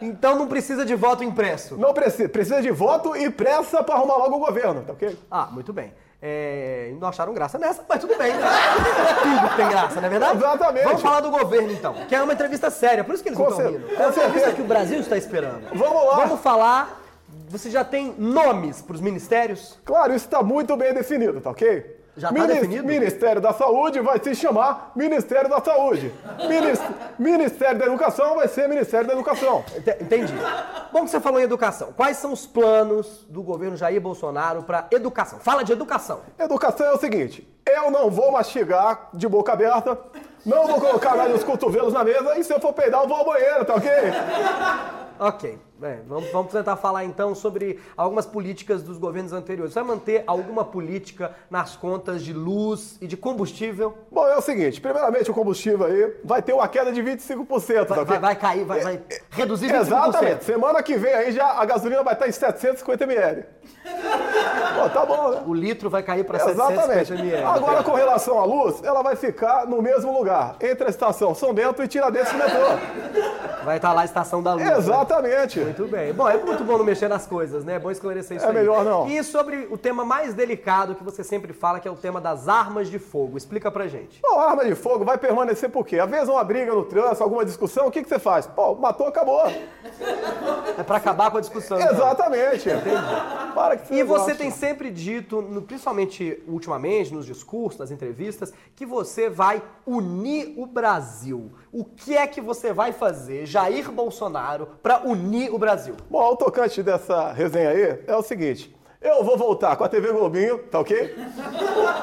Então 0.00 0.36
não 0.36 0.48
precisa 0.48 0.84
de 0.84 0.96
voto 0.96 1.22
impresso. 1.22 1.76
Não 1.76 1.94
precisa. 1.94 2.28
Precisa 2.28 2.60
de 2.60 2.72
voto 2.72 3.14
e 3.14 3.30
pressa 3.30 3.84
pra 3.84 3.94
arrumar 3.94 4.16
logo 4.16 4.34
o 4.34 4.40
governo, 4.40 4.82
tá 4.82 4.94
ok? 4.94 5.16
Ah, 5.30 5.46
muito 5.48 5.72
bem. 5.72 5.94
É, 6.20 6.92
não 6.98 7.06
acharam 7.06 7.32
graça 7.32 7.56
nessa, 7.56 7.84
mas 7.88 8.00
tudo 8.00 8.18
bem. 8.18 8.32
Tudo 9.22 9.56
tem 9.56 9.68
graça, 9.68 10.00
não 10.00 10.06
é 10.06 10.10
verdade? 10.10 10.38
Exatamente. 10.38 10.84
Vamos 10.84 11.02
falar 11.02 11.20
do 11.20 11.30
governo 11.30 11.70
então, 11.70 11.94
que 12.08 12.14
é 12.16 12.20
uma 12.22 12.32
entrevista 12.32 12.68
séria, 12.68 13.04
por 13.04 13.14
isso 13.14 13.22
que 13.22 13.28
eles 13.28 13.38
Com 13.38 13.44
não 13.44 13.50
estão 13.52 13.70
rindo. 13.70 13.86
É 13.94 13.98
uma 14.00 14.08
entrevista 14.08 14.52
que 14.52 14.62
o 14.62 14.64
Brasil 14.64 14.98
está 14.98 15.16
esperando. 15.16 15.68
Vamos 15.72 16.04
lá. 16.04 16.16
Vamos 16.16 16.40
falar. 16.40 17.01
Você 17.52 17.70
já 17.70 17.84
tem 17.84 18.14
nomes 18.16 18.80
para 18.80 18.94
os 18.94 19.00
ministérios? 19.02 19.78
Claro, 19.84 20.14
isso 20.14 20.24
está 20.24 20.42
muito 20.42 20.74
bem 20.74 20.94
definido, 20.94 21.38
tá 21.38 21.50
ok? 21.50 22.00
Já 22.16 22.32
tá 22.32 22.46
definido? 22.46 22.86
Ministério 22.86 23.42
da 23.42 23.52
Saúde 23.52 24.00
vai 24.00 24.18
se 24.22 24.34
chamar 24.34 24.90
Ministério 24.96 25.50
da 25.50 25.60
Saúde. 25.60 26.10
Minis- 26.48 26.80
Ministério 27.18 27.78
da 27.78 27.84
Educação 27.84 28.36
vai 28.36 28.48
ser 28.48 28.68
Ministério 28.70 29.06
da 29.06 29.12
Educação. 29.12 29.62
Ente- 29.76 29.96
Entendi. 30.02 30.32
Bom 30.90 31.04
que 31.04 31.10
você 31.10 31.20
falou 31.20 31.40
em 31.40 31.42
educação. 31.44 31.92
Quais 31.94 32.16
são 32.16 32.32
os 32.32 32.46
planos 32.46 33.26
do 33.28 33.42
governo 33.42 33.76
Jair 33.76 34.00
Bolsonaro 34.00 34.62
para 34.62 34.86
educação? 34.90 35.38
Fala 35.38 35.62
de 35.62 35.72
educação. 35.72 36.20
Educação 36.38 36.86
é 36.86 36.92
o 36.92 36.98
seguinte: 36.98 37.46
eu 37.66 37.90
não 37.90 38.10
vou 38.10 38.32
mastigar 38.32 39.08
de 39.12 39.28
boca 39.28 39.52
aberta 39.52 39.98
Não 40.44 40.66
vou 40.66 40.80
colocar 40.80 41.14
mais 41.16 41.34
os 41.34 41.44
cotovelos 41.44 41.92
na 41.92 42.02
mesa 42.02 42.38
e 42.38 42.42
se 42.44 42.52
eu 42.52 42.58
for 42.60 42.72
peidar, 42.72 43.02
eu 43.02 43.08
vou 43.08 43.18
ao 43.18 43.24
banheiro, 43.26 43.62
tá 43.64 43.74
ok? 43.74 43.90
Ok. 45.18 45.58
É, 45.82 45.98
vamos, 46.06 46.30
vamos 46.30 46.52
tentar 46.52 46.76
falar 46.76 47.04
então 47.04 47.34
sobre 47.34 47.80
algumas 47.96 48.24
políticas 48.24 48.82
dos 48.84 48.98
governos 48.98 49.32
anteriores. 49.32 49.72
Você 49.72 49.80
vai 49.80 49.96
manter 49.96 50.22
alguma 50.28 50.64
política 50.64 51.34
nas 51.50 51.74
contas 51.74 52.22
de 52.22 52.32
luz 52.32 52.96
e 53.00 53.06
de 53.08 53.16
combustível? 53.16 53.98
Bom, 54.10 54.24
é 54.28 54.36
o 54.36 54.40
seguinte, 54.40 54.80
primeiramente 54.80 55.28
o 55.28 55.34
combustível 55.34 55.84
aí 55.84 56.14
vai 56.22 56.40
ter 56.40 56.52
uma 56.52 56.68
queda 56.68 56.92
de 56.92 57.02
25%, 57.02 57.86
tá 57.86 57.94
Vai, 57.94 57.98
ok? 57.98 58.04
vai, 58.04 58.18
vai 58.20 58.36
cair, 58.36 58.64
vai, 58.64 58.80
vai 58.80 59.02
reduzir 59.30 59.66
25%. 59.72 59.80
Exatamente. 59.80 60.44
Semana 60.44 60.82
que 60.84 60.96
vem 60.96 61.12
aí 61.12 61.32
já 61.32 61.60
a 61.60 61.64
gasolina 61.64 62.04
vai 62.04 62.14
estar 62.14 62.28
em 62.28 62.32
750 62.32 63.04
ml. 63.04 63.44
Pô, 64.82 64.88
tá 64.90 65.06
bom, 65.06 65.30
né? 65.30 65.42
O 65.46 65.54
litro 65.54 65.88
vai 65.90 66.02
cair 66.02 66.24
para 66.24 66.38
750 66.38 66.82
Exatamente. 67.02 67.12
ml. 67.12 67.44
Agora, 67.44 67.82
com 67.82 67.92
relação 67.92 68.38
à 68.38 68.44
luz, 68.44 68.82
ela 68.82 69.02
vai 69.02 69.16
ficar 69.16 69.66
no 69.66 69.80
mesmo 69.82 70.12
lugar, 70.16 70.56
entre 70.60 70.84
a 70.86 70.90
estação 70.90 71.34
São 71.34 71.52
Bento 71.52 71.82
e 71.82 71.88
Tiradentes 71.88 72.32
metrô. 72.32 72.60
Vai 73.64 73.76
estar 73.76 73.92
lá 73.92 74.02
a 74.02 74.04
estação 74.04 74.42
da 74.42 74.54
luz. 74.54 74.64
né? 74.64 74.76
Exatamente. 74.76 75.60
Muito 75.60 75.86
bem. 75.86 76.12
Bom, 76.12 76.28
é 76.28 76.36
muito 76.36 76.64
bom 76.64 76.76
não 76.78 76.84
mexer 76.84 77.06
nas 77.08 77.26
coisas, 77.26 77.64
né? 77.64 77.74
É 77.74 77.78
bom 77.78 77.90
esclarecer 77.90 78.36
isso 78.36 78.46
É 78.46 78.48
aí. 78.48 78.54
melhor 78.54 78.84
não. 78.84 79.06
E 79.06 79.22
sobre 79.22 79.68
o 79.70 79.78
tema 79.78 80.04
mais 80.04 80.34
delicado 80.34 80.94
que 80.94 81.04
você 81.04 81.22
sempre 81.22 81.52
fala, 81.52 81.78
que 81.78 81.86
é 81.86 81.90
o 81.90 81.94
tema 81.94 82.20
das 82.20 82.48
armas 82.48 82.88
de 82.88 82.98
fogo. 82.98 83.36
Explica 83.38 83.70
pra 83.70 83.86
gente. 83.86 84.20
Bom, 84.20 84.38
arma 84.40 84.64
de 84.64 84.74
fogo 84.74 85.04
vai 85.04 85.16
permanecer 85.16 85.68
por 85.70 85.86
quê? 85.86 85.98
Às 86.00 86.10
vezes 86.10 86.28
uma 86.28 86.42
briga 86.42 86.72
no 86.74 86.84
trânsito, 86.84 87.22
alguma 87.22 87.44
discussão, 87.44 87.86
o 87.86 87.90
que, 87.90 88.02
que 88.02 88.08
você 88.08 88.18
faz? 88.18 88.46
Pô, 88.46 88.74
matou, 88.74 89.06
acabou. 89.06 89.46
É 90.78 90.82
pra 90.82 90.96
acabar 90.96 91.30
com 91.30 91.38
a 91.38 91.40
discussão. 91.40 91.78
então. 91.78 91.92
Exatamente. 91.92 92.68
Para 93.54 93.76
que 93.76 93.94
E 93.94 94.02
você 94.02 94.31
goste. 94.32 94.42
tem 94.42 94.50
sempre 94.50 94.90
dito, 94.90 95.40
no- 95.42 95.62
principalmente 95.62 96.42
ultimamente, 96.46 97.12
nos 97.14 97.26
discursos, 97.26 97.78
nas 97.80 97.90
entrevistas, 97.90 98.52
que 98.76 98.84
você 98.86 99.28
vai 99.30 99.62
unir 99.86 100.54
o 100.56 100.66
Brasil. 100.66 101.52
O 101.72 101.84
que 101.84 102.16
é 102.16 102.26
que 102.26 102.40
você 102.40 102.72
vai 102.72 102.92
fazer, 102.92 103.46
Jair 103.46 103.90
Bolsonaro, 103.90 104.68
pra 104.82 105.00
unir 105.04 105.52
o 105.52 105.58
Brasil? 105.58 105.94
Bom, 106.10 106.32
o 106.32 106.36
tocante 106.36 106.82
dessa 106.82 107.32
resenha 107.32 107.70
aí 107.70 108.04
é 108.06 108.16
o 108.16 108.22
seguinte. 108.22 108.74
Eu 109.00 109.24
vou 109.24 109.36
voltar 109.36 109.74
com 109.76 109.82
a 109.82 109.88
TV 109.88 110.12
Globinho, 110.12 110.58
tá 110.64 110.78
ok? 110.78 111.14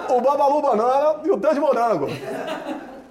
O, 0.10 0.18
o 0.18 0.22
Babalu 0.22 0.62
Banana 0.62 1.22
e 1.24 1.32
o 1.32 1.38
Tandy 1.38 1.60
Morango. 1.60 2.08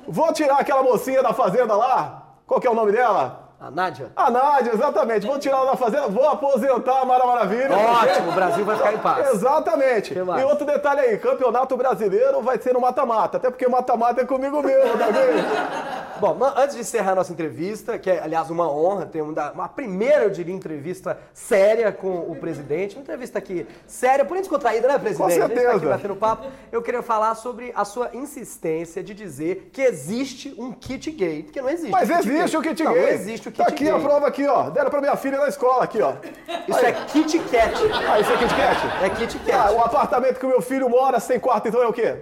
Vou 0.07 0.31
tirar 0.33 0.59
aquela 0.59 0.83
mocinha 0.83 1.23
da 1.23 1.33
fazenda 1.33 1.75
lá. 1.75 2.37
Qual 2.47 2.61
que 2.61 2.67
é 2.67 2.71
o 2.71 2.75
nome 2.75 2.93
dela? 2.93 3.48
A 3.61 3.73
Nádia? 3.73 4.13
A 4.15 4.31
Nádia, 4.31 4.73
exatamente. 4.73 5.27
Vou 5.27 5.37
tirar 5.37 5.57
ela 5.57 5.73
da 5.73 5.77
fazenda, 5.77 6.07
vou 6.07 6.29
aposentar 6.29 7.01
a 7.01 7.05
Mara 7.05 7.27
Maravilha. 7.27 7.71
Ótimo, 7.77 8.31
o 8.31 8.33
Brasil 8.33 8.65
vai 8.65 8.77
ficar 8.77 8.95
em 8.95 8.99
paz. 8.99 9.35
Exatamente. 9.35 10.15
E 10.17 10.45
outro 10.45 10.65
detalhe 10.65 11.01
aí, 11.01 11.19
campeonato 11.19 11.77
brasileiro 11.77 12.41
vai 12.41 12.57
ser 12.61 12.73
no 12.73 12.81
mata-mata, 12.81 13.37
até 13.37 13.51
porque 13.51 13.67
mata-mata 13.67 14.21
é 14.21 14.25
comigo 14.25 14.63
mesmo, 14.63 14.97
tá 14.97 15.07
vendo? 15.07 15.99
Bom, 16.21 16.35
ma- 16.35 16.55
antes 16.57 16.75
de 16.77 16.83
encerrar 16.83 17.13
a 17.13 17.15
nossa 17.17 17.33
entrevista, 17.33 17.97
que 17.99 18.11
é, 18.11 18.21
aliás, 18.21 18.49
uma 18.51 18.69
honra 18.71 19.07
ter 19.07 19.23
uma, 19.23 19.53
uma 19.53 19.69
primeira, 19.69 20.25
eu 20.25 20.31
diria, 20.31 20.55
entrevista 20.55 21.19
séria 21.33 21.91
com 21.93 22.11
o 22.31 22.37
presidente, 22.37 22.97
uma 22.97 23.03
entrevista 23.03 23.39
aqui 23.39 23.67
séria, 23.87 24.25
por 24.25 24.37
descontraída, 24.37 24.87
né, 24.89 24.99
presidente? 24.99 25.19
Com 25.19 25.27
A 25.27 25.31
gente 25.31 25.41
tá 25.41 25.47
aqui 25.47 25.61
certeza. 25.61 25.89
batendo 25.89 26.17
papo. 26.17 26.47
Eu 26.73 26.83
queria 26.83 27.03
falar 27.03 27.35
sobre 27.37 27.73
a 27.75 27.85
sua 27.85 28.11
insistência 28.15 29.03
de 29.03 29.15
dizer 29.15 29.71
que 29.73 29.81
existe 29.83 30.55
um 30.59 30.73
kit 30.73 31.09
gay, 31.11 31.43
porque 31.45 31.61
não 31.63 31.71
existe. 31.71 31.91
Mas 31.91 32.09
um 32.11 32.15
existe 32.19 32.57
o 32.57 32.63
kit 32.63 32.83
não, 32.85 32.93
gay. 32.93 33.03
Não 33.03 33.09
existe 33.11 33.48
o 33.49 33.53
kit 33.53 33.63
Tá 33.65 33.69
aqui 33.69 33.85
gay. 33.85 33.93
a 33.93 33.99
prova 33.99 34.27
aqui, 34.29 34.47
ó. 34.47 34.71
Deram 34.71 34.91
pra 34.91 35.01
minha 35.01 35.17
filha 35.17 35.39
na 35.39 35.49
escola 35.49 35.85
aqui, 35.85 36.01
ó. 36.01 36.13
Isso 36.69 36.79
é 36.85 36.93
Kit 36.93 37.39
Kat. 37.41 37.75
Ah, 38.09 38.21
isso 38.21 38.33
é 38.33 38.37
Kit 38.37 38.55
Kat? 38.55 39.05
É 39.05 39.11
Kit 39.11 39.41
Ah, 39.53 39.63
Kat. 39.65 39.75
o 39.75 39.81
apartamento 39.83 40.39
que 40.39 40.47
o 40.47 40.49
meu 40.49 40.61
filho 40.63 40.89
mora 40.89 41.19
sem 41.21 41.39
quarto, 41.41 41.69
então 41.69 41.83
é 41.83 41.87
o 41.87 41.93
quê? 41.93 42.17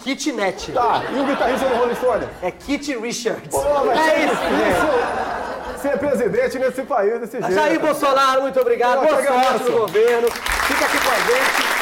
Kitnet. 0.00 0.72
Tá, 0.72 1.02
e 1.12 1.18
o 1.20 1.24
guitarrista 1.26 1.66
do 1.68 1.74
Rolling 1.76 1.94
Stone? 1.96 2.26
É 2.42 2.50
Kit 2.50 2.96
Richards. 2.98 3.48
Pô, 3.50 3.62
mas 3.84 3.98
é 3.98 4.24
isso, 4.24 4.34
gente. 4.34 5.74
isso, 5.74 5.80
ser 5.82 5.98
presidente 5.98 6.58
nesse 6.58 6.82
país, 6.82 7.20
desse 7.20 7.40
jeito. 7.40 7.52
Jair 7.54 7.80
Bolsonaro, 7.80 8.42
muito 8.42 8.60
obrigado. 8.60 9.00
Boa 9.00 9.22
sorte 9.24 9.64
no 9.70 9.78
governo. 9.80 10.28
Fica 10.30 10.84
aqui 10.84 10.98
com 10.98 11.10
a 11.10 11.14
gente. 11.20 11.78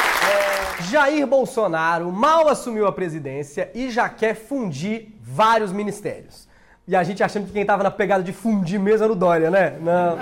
É, 0.79 0.83
Jair 0.83 1.25
Bolsonaro 1.27 2.11
mal 2.11 2.47
assumiu 2.47 2.87
a 2.87 2.91
presidência 2.91 3.69
e 3.73 3.89
já 3.89 4.07
quer 4.09 4.35
fundir 4.35 5.09
vários 5.21 5.71
ministérios. 5.71 6.47
E 6.87 6.95
a 6.95 7.03
gente 7.03 7.21
achando 7.21 7.47
que 7.47 7.51
quem 7.51 7.65
tava 7.65 7.83
na 7.83 7.91
pegada 7.91 8.23
de 8.23 8.31
fundir 8.31 8.79
mesmo 8.79 9.03
era 9.03 9.11
o 9.11 9.15
Dória, 9.15 9.51
né? 9.51 9.77
Não. 9.81 10.17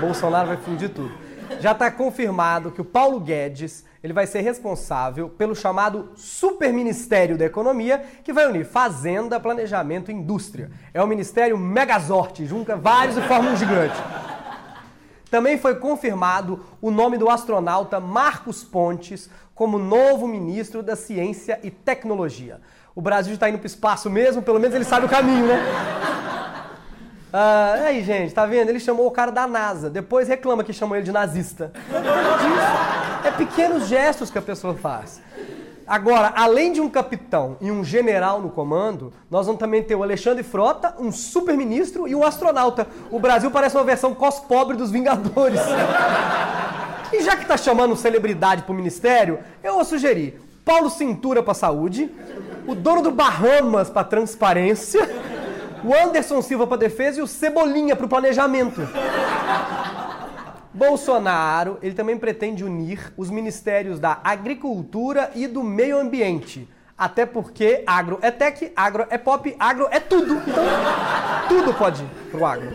Bolsonaro 0.00 0.48
vai 0.48 0.58
fundir 0.58 0.90
tudo. 0.90 1.10
Já 1.60 1.72
está 1.72 1.90
confirmado 1.90 2.70
que 2.70 2.80
o 2.82 2.84
Paulo 2.84 3.18
Guedes 3.18 3.86
ele 4.04 4.12
vai 4.12 4.26
ser 4.26 4.42
responsável 4.42 5.30
pelo 5.30 5.56
chamado 5.56 6.10
Super 6.14 6.74
Ministério 6.74 7.38
da 7.38 7.46
Economia, 7.46 8.04
que 8.22 8.34
vai 8.34 8.46
unir 8.46 8.66
Fazenda, 8.66 9.40
Planejamento 9.40 10.10
e 10.10 10.14
Indústria. 10.14 10.70
É 10.92 11.02
o 11.02 11.06
Ministério 11.06 11.56
Megazord, 11.56 12.44
junta 12.46 12.76
vários 12.76 13.16
e 13.16 13.22
forma 13.22 13.50
um 13.50 13.56
gigante. 13.56 13.96
Também 15.30 15.56
foi 15.56 15.76
confirmado 15.76 16.64
o 16.82 16.90
nome 16.90 17.16
do 17.16 17.30
astronauta 17.30 17.98
Marcos 17.98 18.62
Pontes 18.62 19.30
como 19.54 19.78
novo 19.78 20.28
ministro 20.28 20.82
da 20.82 20.94
Ciência 20.94 21.58
e 21.62 21.70
Tecnologia. 21.70 22.60
O 22.98 23.00
Brasil 23.00 23.32
está 23.32 23.48
indo 23.48 23.58
para 23.58 23.64
o 23.64 23.68
espaço 23.68 24.10
mesmo, 24.10 24.42
pelo 24.42 24.58
menos 24.58 24.74
ele 24.74 24.84
sabe 24.84 25.06
o 25.06 25.08
caminho, 25.08 25.46
né? 25.46 25.64
Ah, 27.32 27.74
aí, 27.84 28.02
gente, 28.02 28.34
tá 28.34 28.44
vendo? 28.44 28.70
Ele 28.70 28.80
chamou 28.80 29.06
o 29.06 29.10
cara 29.12 29.30
da 29.30 29.46
NASA, 29.46 29.88
depois 29.88 30.26
reclama 30.26 30.64
que 30.64 30.72
chamou 30.72 30.96
ele 30.96 31.04
de 31.04 31.12
nazista. 31.12 31.70
É 33.24 33.30
pequenos 33.30 33.86
gestos 33.86 34.32
que 34.32 34.38
a 34.38 34.42
pessoa 34.42 34.74
faz. 34.74 35.22
Agora, 35.86 36.32
além 36.34 36.72
de 36.72 36.80
um 36.80 36.90
capitão 36.90 37.56
e 37.60 37.70
um 37.70 37.84
general 37.84 38.40
no 38.40 38.50
comando, 38.50 39.12
nós 39.30 39.46
vamos 39.46 39.60
também 39.60 39.80
ter 39.80 39.94
o 39.94 40.02
Alexandre 40.02 40.42
Frota, 40.42 40.96
um 40.98 41.12
super-ministro 41.12 42.08
e 42.08 42.16
um 42.16 42.24
astronauta. 42.24 42.84
O 43.12 43.20
Brasil 43.20 43.48
parece 43.48 43.76
uma 43.76 43.84
versão 43.84 44.12
cos-pobre 44.12 44.76
dos 44.76 44.90
Vingadores. 44.90 45.60
E 47.12 47.22
já 47.22 47.36
que 47.36 47.46
tá 47.46 47.56
chamando 47.56 47.94
celebridade 47.94 48.62
pro 48.62 48.74
ministério, 48.74 49.38
eu 49.62 49.74
vou 49.74 49.84
sugerir 49.84 50.40
Paulo 50.64 50.90
Cintura 50.90 51.42
pra 51.42 51.54
saúde, 51.54 52.10
o 52.68 52.74
dono 52.74 53.00
do 53.00 53.10
Bahamas 53.10 53.88
pra 53.88 54.04
transparência, 54.04 55.08
o 55.82 55.94
Anderson 55.94 56.42
Silva 56.42 56.66
pra 56.66 56.76
defesa 56.76 57.18
e 57.18 57.22
o 57.22 57.26
Cebolinha 57.26 57.96
pro 57.96 58.06
planejamento. 58.06 58.82
Bolsonaro, 60.74 61.78
ele 61.82 61.94
também 61.94 62.18
pretende 62.18 62.62
unir 62.62 63.10
os 63.16 63.30
ministérios 63.30 63.98
da 63.98 64.20
Agricultura 64.22 65.30
e 65.34 65.46
do 65.46 65.62
Meio 65.62 65.98
Ambiente. 65.98 66.68
Até 66.96 67.24
porque 67.24 67.82
agro 67.86 68.18
é 68.20 68.30
tech, 68.30 68.70
agro 68.76 69.06
é 69.08 69.16
pop, 69.16 69.56
agro 69.58 69.88
é 69.90 69.98
tudo. 69.98 70.34
Então, 70.46 70.64
tudo 71.48 71.72
pode 71.72 72.02
ir 72.02 72.08
pro 72.30 72.44
agro. 72.44 72.68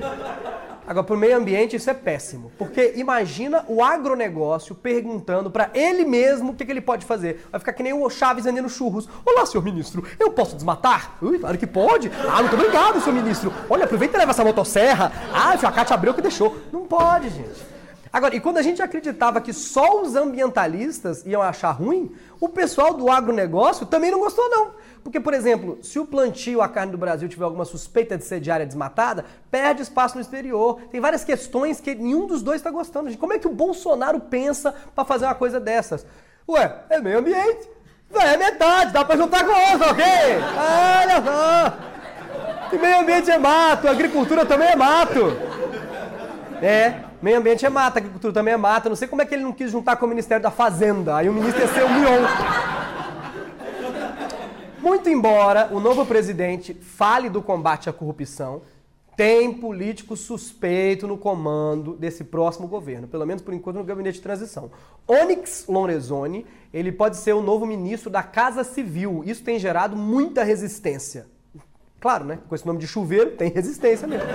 Agora, 0.85 1.05
pro 1.05 1.17
meio 1.17 1.37
ambiente, 1.37 1.75
isso 1.75 1.89
é 1.89 1.93
péssimo. 1.93 2.51
Porque 2.57 2.93
imagina 2.95 3.63
o 3.67 3.83
agronegócio 3.83 4.75
perguntando 4.75 5.49
pra 5.49 5.69
ele 5.73 6.03
mesmo 6.03 6.51
o 6.51 6.55
que, 6.55 6.65
que 6.65 6.71
ele 6.71 6.81
pode 6.81 7.05
fazer. 7.05 7.45
Vai 7.51 7.59
ficar 7.59 7.73
que 7.73 7.83
nem 7.83 7.93
o 7.93 8.09
Chaves 8.09 8.45
vendendo 8.45 8.69
churros. 8.69 9.07
Olá, 9.25 9.45
senhor 9.45 9.63
ministro, 9.63 10.03
eu 10.19 10.31
posso 10.31 10.55
desmatar? 10.55 11.15
Ui, 11.21 11.39
claro 11.39 11.57
que 11.57 11.67
pode. 11.67 12.11
Ah, 12.29 12.41
muito 12.41 12.55
obrigado, 12.55 12.99
senhor 13.01 13.15
ministro. 13.15 13.53
Olha, 13.69 13.85
aproveita 13.85 14.17
e 14.17 14.19
leva 14.19 14.31
essa 14.31 14.43
motosserra. 14.43 15.11
Ah, 15.33 15.53
a 15.53 15.71
Cátia 15.71 15.93
Abreu 15.93 16.13
que 16.13 16.21
deixou. 16.21 16.57
Não 16.71 16.85
pode, 16.85 17.29
gente. 17.29 17.72
Agora, 18.13 18.35
e 18.35 18.39
quando 18.39 18.59
a 18.59 18.61
gente 18.61 18.79
acreditava 18.79 19.41
que 19.41 19.51
só 19.51 19.99
os 20.03 20.15
ambientalistas 20.15 21.25
iam 21.25 21.41
achar 21.41 21.71
ruim, 21.71 22.15
o 22.39 22.47
pessoal 22.47 22.93
do 22.93 23.09
agronegócio 23.09 23.87
também 23.87 24.11
não 24.11 24.19
gostou, 24.19 24.47
não. 24.51 24.75
Porque, 25.03 25.19
por 25.19 25.33
exemplo, 25.33 25.79
se 25.81 25.97
o 25.97 26.05
plantio, 26.05 26.61
a 26.61 26.69
carne 26.69 26.91
do 26.91 26.97
Brasil 26.97 27.27
tiver 27.27 27.43
alguma 27.43 27.65
suspeita 27.65 28.15
de 28.15 28.23
ser 28.23 28.39
de 28.39 28.51
área 28.51 28.67
desmatada, 28.67 29.25
perde 29.49 29.81
espaço 29.81 30.13
no 30.13 30.21
exterior. 30.21 30.79
Tem 30.91 31.01
várias 31.01 31.23
questões 31.23 31.81
que 31.81 31.95
nenhum 31.95 32.27
dos 32.27 32.43
dois 32.43 32.57
está 32.57 32.69
gostando. 32.69 33.17
Como 33.17 33.33
é 33.33 33.39
que 33.39 33.47
o 33.47 33.51
Bolsonaro 33.51 34.19
pensa 34.19 34.75
para 34.93 35.03
fazer 35.03 35.25
uma 35.25 35.33
coisa 35.33 35.59
dessas? 35.59 36.05
Ué, 36.47 36.71
é 36.91 37.01
meio 37.01 37.17
ambiente. 37.17 37.67
É 38.13 38.37
metade, 38.37 38.93
dá 38.93 39.03
para 39.03 39.17
juntar 39.17 39.43
com 39.43 39.71
outra, 39.71 39.89
ok? 39.89 40.05
Olha 41.01 41.23
só. 41.23 42.75
E 42.75 42.77
meio 42.77 42.99
ambiente 42.99 43.31
é 43.31 43.39
mato, 43.39 43.87
agricultura 43.87 44.45
também 44.45 44.69
é 44.69 44.75
mato. 44.75 45.35
É, 46.61 46.93
meio 47.23 47.37
ambiente 47.37 47.65
é 47.65 47.69
mata, 47.69 47.99
agricultura 47.99 48.33
também 48.33 48.53
é 48.53 48.57
mata. 48.57 48.89
Não 48.89 48.97
sei 48.97 49.07
como 49.07 49.21
é 49.21 49.25
que 49.25 49.33
ele 49.33 49.43
não 49.43 49.53
quis 49.53 49.71
juntar 49.71 49.95
com 49.95 50.05
o 50.05 50.09
Ministério 50.09 50.43
da 50.43 50.51
Fazenda. 50.51 51.15
Aí 51.15 51.29
o 51.29 51.33
ministro 51.33 51.61
ia 51.61 51.67
ser 51.69 51.85
o 51.85 51.89
Mion. 51.89 52.21
Muito 54.81 55.07
embora 55.07 55.69
o 55.71 55.79
novo 55.79 56.05
presidente 56.05 56.73
fale 56.73 57.29
do 57.29 57.41
combate 57.41 57.89
à 57.89 57.93
corrupção, 57.93 58.61
tem 59.15 59.53
político 59.53 60.17
suspeito 60.17 61.07
no 61.07 61.17
comando 61.17 61.95
desse 61.95 62.25
próximo 62.25 62.67
governo, 62.67 63.07
pelo 63.07 63.25
menos 63.25 63.41
por 63.41 63.53
enquanto 63.53 63.77
no 63.77 63.85
gabinete 63.85 64.15
de 64.15 64.21
transição. 64.21 64.69
Onyx 65.07 65.65
Lorenzoni, 65.69 66.45
ele 66.73 66.91
pode 66.91 67.15
ser 67.15 67.31
o 67.31 67.41
novo 67.41 67.65
ministro 67.65 68.09
da 68.09 68.21
Casa 68.21 68.65
Civil. 68.65 69.23
Isso 69.25 69.43
tem 69.43 69.57
gerado 69.57 69.95
muita 69.95 70.43
resistência. 70.43 71.27
Claro, 72.01 72.25
né? 72.25 72.39
Com 72.49 72.55
esse 72.55 72.67
nome 72.67 72.79
de 72.79 72.87
chuveiro, 72.87 73.31
tem 73.31 73.49
resistência 73.49 74.05
mesmo. 74.05 74.27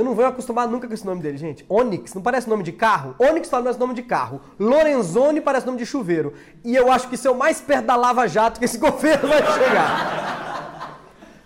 Eu 0.00 0.04
não 0.04 0.14
vou 0.14 0.24
acostumar 0.24 0.66
nunca 0.66 0.88
com 0.88 0.94
esse 0.94 1.04
nome 1.04 1.20
dele, 1.20 1.36
gente. 1.36 1.62
Onyx, 1.68 2.14
não 2.14 2.22
parece 2.22 2.48
nome 2.48 2.62
de 2.62 2.72
carro? 2.72 3.14
Onyx 3.18 3.50
parece 3.50 3.78
nome 3.78 3.92
de 3.92 4.02
carro. 4.02 4.40
Lorenzoni 4.58 5.42
parece 5.42 5.66
nome 5.66 5.76
de 5.76 5.84
chuveiro. 5.84 6.32
E 6.64 6.74
eu 6.74 6.90
acho 6.90 7.06
que 7.06 7.16
isso 7.16 7.28
é 7.28 7.30
o 7.30 7.36
mais 7.36 7.60
perto 7.60 7.84
da 7.84 7.96
Lava 7.96 8.26
Jato 8.26 8.58
que 8.58 8.64
esse 8.64 8.78
governo 8.80 9.28
vai 9.28 9.42
chegar. 9.52 10.39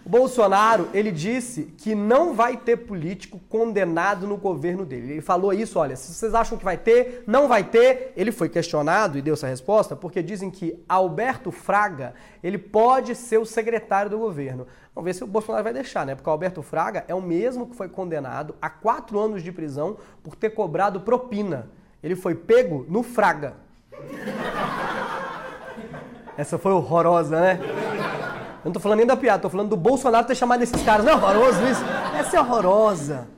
O 0.04 0.08
Bolsonaro, 0.10 0.90
ele 0.92 1.10
disse 1.10 1.62
que 1.78 1.94
não 1.94 2.34
vai 2.34 2.58
ter 2.58 2.76
político 2.76 3.40
condenado 3.48 4.26
no 4.26 4.36
governo 4.36 4.84
dele. 4.84 5.12
Ele 5.12 5.20
falou 5.22 5.50
isso, 5.50 5.78
olha, 5.78 5.96
se 5.96 6.12
vocês 6.12 6.34
acham 6.34 6.58
que 6.58 6.64
vai 6.64 6.76
ter, 6.76 7.24
não 7.26 7.48
vai 7.48 7.64
ter. 7.64 8.12
Ele 8.14 8.30
foi 8.30 8.50
questionado 8.50 9.16
e 9.16 9.22
deu 9.22 9.32
essa 9.32 9.46
resposta 9.46 9.96
porque 9.96 10.22
dizem 10.22 10.50
que 10.50 10.78
Alberto 10.86 11.50
Fraga, 11.50 12.12
ele 12.42 12.58
pode 12.58 13.14
ser 13.14 13.38
o 13.38 13.46
secretário 13.46 14.10
do 14.10 14.18
governo. 14.18 14.66
Vamos 14.94 15.06
ver 15.06 15.14
se 15.14 15.24
o 15.24 15.26
Bolsonaro 15.26 15.64
vai 15.64 15.72
deixar, 15.72 16.04
né? 16.04 16.14
Porque 16.14 16.28
o 16.28 16.32
Alberto 16.32 16.62
Fraga 16.62 17.06
é 17.08 17.14
o 17.14 17.22
mesmo 17.22 17.66
que 17.66 17.74
foi 17.74 17.88
condenado 17.88 18.54
a 18.60 18.68
quatro 18.68 19.18
anos 19.18 19.42
de 19.42 19.50
prisão 19.50 19.96
por 20.22 20.36
ter 20.36 20.50
cobrado 20.50 21.00
propina. 21.00 21.70
Ele 22.02 22.14
foi 22.14 22.34
pego 22.34 22.84
no 22.90 23.02
Fraga. 23.02 23.54
Essa 26.36 26.58
foi 26.58 26.72
horrorosa, 26.72 27.40
né? 27.40 27.60
Eu 28.64 28.70
não 28.70 28.72
tô 28.72 28.80
falando 28.80 28.98
nem 28.98 29.06
da 29.06 29.14
piada, 29.14 29.42
tô 29.42 29.50
falando 29.50 29.68
do 29.68 29.76
Bolsonaro 29.76 30.26
ter 30.26 30.34
chamado 30.34 30.62
esses 30.62 30.82
caras. 30.82 31.04
Não 31.04 31.12
é 31.12 31.16
horroroso 31.16 31.62
isso? 31.66 31.84
Essa 32.18 32.38
é 32.38 32.40
horrorosa. 32.40 33.28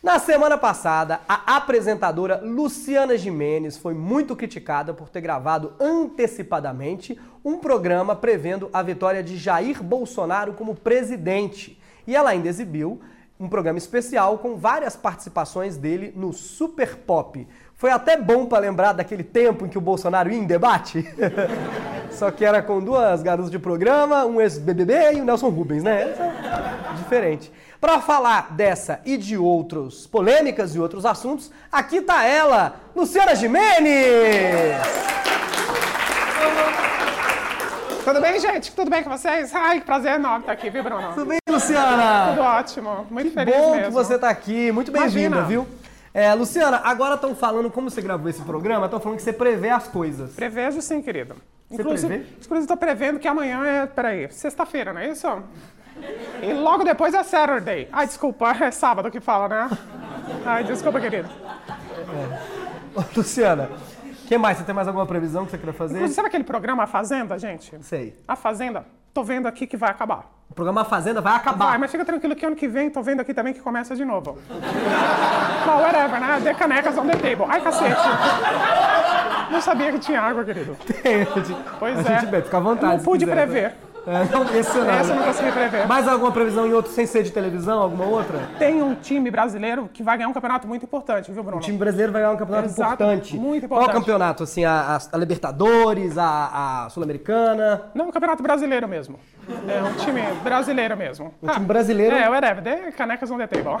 Na 0.00 0.20
semana 0.20 0.56
passada, 0.56 1.20
a 1.28 1.56
apresentadora 1.56 2.40
Luciana 2.40 3.18
Jimenez 3.18 3.76
foi 3.76 3.92
muito 3.92 4.36
criticada 4.36 4.94
por 4.94 5.08
ter 5.08 5.20
gravado 5.20 5.72
antecipadamente 5.80 7.20
um 7.44 7.58
programa 7.58 8.14
prevendo 8.14 8.70
a 8.72 8.82
vitória 8.82 9.20
de 9.20 9.36
Jair 9.36 9.82
Bolsonaro 9.82 10.52
como 10.52 10.76
presidente. 10.76 11.78
E 12.06 12.14
ela 12.14 12.30
ainda 12.30 12.48
exibiu 12.48 13.00
um 13.38 13.48
programa 13.48 13.78
especial 13.78 14.38
com 14.38 14.54
várias 14.54 14.94
participações 14.94 15.76
dele 15.76 16.12
no 16.14 16.32
Super 16.32 16.96
Pop. 16.98 17.48
Foi 17.74 17.90
até 17.90 18.16
bom 18.16 18.46
para 18.46 18.60
lembrar 18.60 18.92
daquele 18.92 19.24
tempo 19.24 19.66
em 19.66 19.68
que 19.68 19.78
o 19.78 19.80
Bolsonaro 19.80 20.30
ia 20.30 20.38
em 20.38 20.46
debate. 20.46 21.04
Só 22.10 22.30
que 22.30 22.44
era 22.44 22.62
com 22.62 22.80
duas 22.80 23.22
garotas 23.22 23.50
de 23.50 23.58
programa, 23.58 24.24
um 24.26 24.40
ex-BBB 24.40 25.14
e 25.14 25.20
o 25.20 25.24
Nelson 25.24 25.48
Rubens, 25.48 25.82
né? 25.82 26.02
É 26.02 26.94
diferente. 26.96 27.52
Para 27.80 28.00
falar 28.00 28.52
dessa 28.52 29.00
e 29.06 29.16
de 29.16 29.38
outros 29.38 30.06
polêmicas 30.06 30.74
e 30.74 30.78
outros 30.78 31.06
assuntos, 31.06 31.50
aqui 31.72 32.02
tá 32.02 32.24
ela, 32.24 32.74
Luciana 32.94 33.34
Gimenez! 33.34 34.76
Tudo 38.04 38.20
bem, 38.20 38.40
gente? 38.40 38.72
Tudo 38.72 38.90
bem 38.90 39.02
com 39.02 39.10
vocês? 39.10 39.54
Ai, 39.54 39.80
que 39.80 39.86
prazer 39.86 40.14
enorme 40.14 40.40
estar 40.40 40.52
aqui, 40.52 40.68
viu, 40.68 40.82
Bruno? 40.82 41.12
Tudo 41.14 41.26
bem, 41.26 41.38
Luciana? 41.48 42.30
Tudo 42.30 42.42
ótimo. 42.42 43.06
Muito 43.10 43.28
que 43.28 43.34
feliz 43.34 43.54
bom 43.54 43.70
mesmo. 43.72 43.86
que 43.86 43.90
você 43.92 44.18
tá 44.18 44.28
aqui. 44.28 44.72
Muito 44.72 44.90
bem-vinda, 44.90 45.42
viu? 45.42 45.66
É, 46.12 46.34
Luciana, 46.34 46.80
agora 46.82 47.14
estão 47.14 47.36
falando, 47.36 47.70
como 47.70 47.88
você 47.88 48.02
gravou 48.02 48.28
esse 48.28 48.42
programa, 48.42 48.86
estão 48.86 48.98
falando 48.98 49.18
que 49.18 49.22
você 49.22 49.32
prevê 49.32 49.70
as 49.70 49.86
coisas. 49.86 50.32
Prevejo 50.32 50.82
sim, 50.82 51.00
querido. 51.00 51.36
Inclusive, 51.70 52.16
inclusive, 52.16 52.60
estou 52.60 52.76
prevendo 52.76 53.18
que 53.18 53.28
amanhã 53.28 53.64
é, 53.64 53.86
peraí, 53.86 54.30
sexta-feira, 54.32 54.92
não 54.92 55.00
é 55.00 55.08
isso? 55.08 55.26
E 56.42 56.52
logo 56.52 56.82
depois 56.82 57.14
é 57.14 57.22
Saturday. 57.22 57.88
Ai, 57.92 58.06
desculpa, 58.06 58.50
é 58.60 58.70
sábado 58.70 59.10
que 59.10 59.20
fala, 59.20 59.48
né? 59.48 59.78
Ai, 60.44 60.64
desculpa, 60.64 61.00
querido. 61.00 61.28
Ô, 62.94 63.02
Luciana, 63.16 63.70
o 64.24 64.26
que 64.26 64.36
mais? 64.36 64.58
Você 64.58 64.64
tem 64.64 64.74
mais 64.74 64.88
alguma 64.88 65.06
previsão 65.06 65.44
que 65.44 65.52
você 65.52 65.58
queira 65.58 65.72
fazer? 65.72 65.94
Inclusive, 65.94 66.14
sabe 66.14 66.28
aquele 66.28 66.44
programa 66.44 66.84
A 66.84 66.86
Fazenda, 66.86 67.38
gente? 67.38 67.72
Sei. 67.82 68.16
A 68.26 68.34
Fazenda, 68.34 68.84
tô 69.14 69.22
vendo 69.22 69.46
aqui 69.46 69.66
que 69.66 69.76
vai 69.76 69.90
acabar. 69.90 70.40
O 70.48 70.54
programa 70.54 70.84
Fazenda 70.84 71.20
vai 71.20 71.34
acabar. 71.34 71.66
Vai, 71.66 71.78
mas 71.78 71.92
fica 71.92 72.04
tranquilo 72.04 72.34
que 72.34 72.44
ano 72.44 72.56
que 72.56 72.66
vem 72.66 72.90
tô 72.90 73.02
vendo 73.02 73.20
aqui 73.20 73.32
também 73.32 73.54
que 73.54 73.60
começa 73.60 73.94
de 73.94 74.04
novo. 74.04 74.36
Well, 74.50 75.78
whatever, 75.78 76.20
né? 76.20 76.40
The 76.42 76.54
canecas 76.54 76.98
on 76.98 77.06
the 77.06 77.16
table. 77.16 77.46
Ai, 77.48 77.60
cacete. 77.60 78.00
Não 79.50 79.60
sabia 79.60 79.92
que 79.92 79.98
tinha 79.98 80.20
água, 80.20 80.44
querido. 80.44 80.76
Pois 81.78 81.98
a 81.98 82.00
é. 82.12 82.20
gente 82.20 82.30
bebe, 82.30 82.44
fica 82.44 82.56
à 82.56 82.60
vontade. 82.60 82.92
Não 82.92 82.98
se 82.98 83.04
pude 83.04 83.24
quiser. 83.24 83.46
prever. 83.46 83.64
É, 83.64 83.89
não, 84.06 84.54
esse 84.58 84.78
não. 84.78 84.90
Essa 84.90 85.12
eu 85.12 85.16
não 85.16 85.24
consegui 85.24 85.52
prever. 85.52 85.86
Mais 85.86 86.08
alguma 86.08 86.32
previsão 86.32 86.66
em 86.66 86.72
outro 86.72 86.90
sem 86.92 87.06
ser 87.06 87.22
de 87.22 87.30
televisão? 87.30 87.80
Alguma 87.80 88.04
outra? 88.06 88.38
Tem 88.58 88.82
um 88.82 88.94
time 88.94 89.30
brasileiro 89.30 89.88
que 89.92 90.02
vai 90.02 90.16
ganhar 90.16 90.28
um 90.28 90.32
campeonato 90.32 90.66
muito 90.66 90.84
importante, 90.84 91.30
viu, 91.30 91.42
Bruno? 91.42 91.58
O 91.58 91.60
time 91.60 91.76
brasileiro 91.78 92.12
vai 92.12 92.22
ganhar 92.22 92.34
um 92.34 92.36
campeonato 92.36 92.68
Exato, 92.68 92.94
importante. 92.94 93.36
muito 93.36 93.68
Qual 93.68 93.80
importante. 93.82 94.00
campeonato? 94.04 94.42
Assim, 94.42 94.64
a, 94.64 94.98
a- 95.12 95.16
Libertadores, 95.16 96.16
a, 96.18 96.84
a 96.86 96.90
Sul-Americana? 96.90 97.82
Não, 97.94 98.08
um 98.08 98.10
campeonato 98.10 98.42
brasileiro 98.42 98.88
mesmo. 98.88 99.18
É 99.68 99.82
um 99.82 99.92
time 99.94 100.20
brasileiro 100.42 100.96
mesmo. 100.96 101.34
Um 101.42 101.48
time 101.48 101.66
brasileiro? 101.66 102.14
É, 102.16 102.28
whatever. 102.28 102.62
The 102.62 102.92
canecas 102.92 103.30
on 103.30 103.38
the 103.38 103.46
table. 103.46 103.76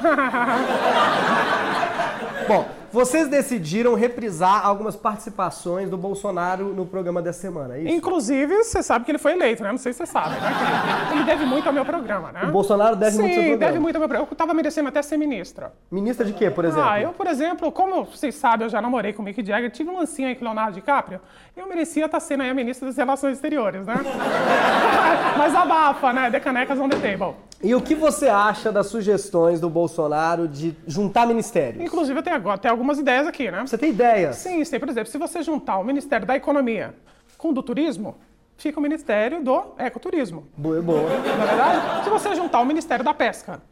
Bom, 2.48 2.66
vocês 2.92 3.28
decidiram 3.28 3.94
reprisar 3.94 4.66
algumas 4.66 4.96
participações 4.96 5.88
do 5.88 5.96
Bolsonaro 5.96 6.74
no 6.74 6.84
programa 6.84 7.22
dessa 7.22 7.40
semana, 7.42 7.76
é 7.76 7.82
isso? 7.82 7.94
Inclusive, 7.94 8.64
você 8.64 8.82
sabe 8.82 9.04
que 9.04 9.10
ele 9.12 9.18
foi 9.18 9.32
eleito, 9.32 9.62
né? 9.62 9.70
Não 9.70 9.78
sei 9.78 9.92
se 9.92 9.98
você 9.98 10.06
sabe, 10.10 10.34
né? 10.40 10.40
querido? 10.40 11.14
Ele 11.14 11.24
deve 11.24 11.44
muito 11.46 11.66
ao 11.66 11.72
meu 11.72 11.84
programa, 11.84 12.32
né? 12.32 12.44
O 12.44 12.52
Bolsonaro 12.52 12.96
deve 12.96 13.12
Sim, 13.12 13.22
muito 13.22 13.30
ao 13.30 13.34
seu 13.34 13.42
programa. 13.50 13.66
deve 13.66 13.78
muito 13.78 13.96
ao 13.96 14.00
meu 14.00 14.08
programa. 14.08 14.28
Eu 14.30 14.36
tava 14.36 14.54
merecendo 14.54 14.88
até 14.88 15.02
ser 15.02 15.16
ministra. 15.16 15.72
Ministra 15.90 16.26
de 16.26 16.32
quê, 16.32 16.50
por 16.50 16.64
exemplo? 16.64 16.88
Ah, 16.88 17.00
eu, 17.00 17.12
por 17.12 17.26
exemplo, 17.26 17.70
como 17.72 18.04
vocês 18.04 18.34
sabem, 18.34 18.66
eu 18.66 18.70
já 18.70 18.80
namorei 18.82 19.12
com 19.12 19.22
o 19.22 19.24
Mick 19.24 19.44
Jagger, 19.44 19.70
tive 19.70 19.90
um 19.90 19.98
lancinho 19.98 20.28
aí 20.28 20.34
com 20.34 20.42
o 20.42 20.44
Leonardo 20.44 20.74
DiCaprio, 20.74 21.20
eu 21.56 21.66
merecia 21.66 22.06
estar 22.06 22.20
sendo 22.20 22.42
aí 22.42 22.50
a 22.50 22.54
ministra 22.54 22.86
das 22.88 22.96
Relações 22.96 23.34
Exteriores, 23.34 23.86
né? 23.86 23.94
Mas 25.38 25.54
abafa, 25.54 26.12
né? 26.12 26.30
The 26.30 26.40
canecas 26.40 26.78
on 26.78 26.88
the 26.88 26.96
table. 26.96 27.34
E 27.62 27.74
o 27.74 27.80
que 27.82 27.94
você 27.94 28.26
acha 28.26 28.72
das 28.72 28.86
sugestões 28.86 29.60
do 29.60 29.68
Bolsonaro 29.68 30.48
de 30.48 30.74
juntar 30.86 31.26
ministérios? 31.26 31.84
Inclusive, 31.84 32.18
eu 32.18 32.22
tenho 32.22 32.36
agora 32.36 32.54
até 32.54 32.70
algumas 32.70 32.98
ideias 32.98 33.26
aqui, 33.26 33.50
né? 33.50 33.60
Você 33.66 33.76
tem 33.76 33.90
ideias? 33.90 34.36
Sim, 34.36 34.64
sim. 34.64 34.78
Por 34.78 34.88
exemplo, 34.88 35.10
se 35.10 35.18
você 35.18 35.42
juntar 35.42 35.78
o 35.78 35.84
Ministério 35.84 36.26
da 36.26 36.34
Economia 36.34 36.94
com 37.36 37.50
o 37.50 37.52
do 37.52 37.62
Turismo, 37.62 38.16
fica 38.60 38.78
o 38.78 38.82
Ministério 38.82 39.42
do 39.42 39.74
Ecoturismo. 39.78 40.46
Boa, 40.56 40.82
boa. 40.82 41.02
Não 41.02 41.42
é 41.42 41.46
verdade? 41.46 42.04
Se 42.04 42.10
você 42.10 42.34
juntar 42.34 42.60
o 42.60 42.66
Ministério 42.66 43.04
da 43.04 43.14
Pesca 43.14 43.62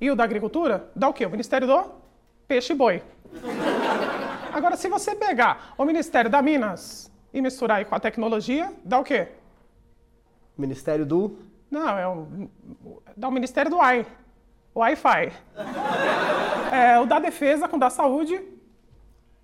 e 0.00 0.10
o 0.10 0.14
da 0.14 0.22
Agricultura, 0.24 0.88
dá 0.94 1.08
o 1.08 1.12
quê? 1.12 1.26
O 1.26 1.30
Ministério 1.30 1.66
do 1.66 1.84
Peixe 2.46 2.72
e 2.72 2.76
Boi. 2.76 3.02
Agora, 4.52 4.76
se 4.76 4.88
você 4.88 5.14
pegar 5.14 5.74
o 5.76 5.84
Ministério 5.84 6.30
da 6.30 6.40
Minas 6.40 7.10
e 7.34 7.40
misturar 7.40 7.78
aí 7.78 7.84
com 7.84 7.94
a 7.94 8.00
tecnologia, 8.00 8.72
dá 8.84 8.98
o 9.00 9.04
quê? 9.04 9.28
Ministério 10.56 11.04
do... 11.04 11.36
Não, 11.70 11.98
é 11.98 12.08
o, 12.08 12.26
dá 13.16 13.28
o 13.28 13.32
Ministério 13.32 13.70
do 13.70 13.78
Wi. 13.78 14.06
Wi-Fi. 14.74 15.32
É, 16.72 16.98
o 17.00 17.06
da 17.06 17.18
Defesa 17.18 17.68
com 17.68 17.76
o 17.76 17.80
da 17.80 17.90
Saúde 17.90 18.40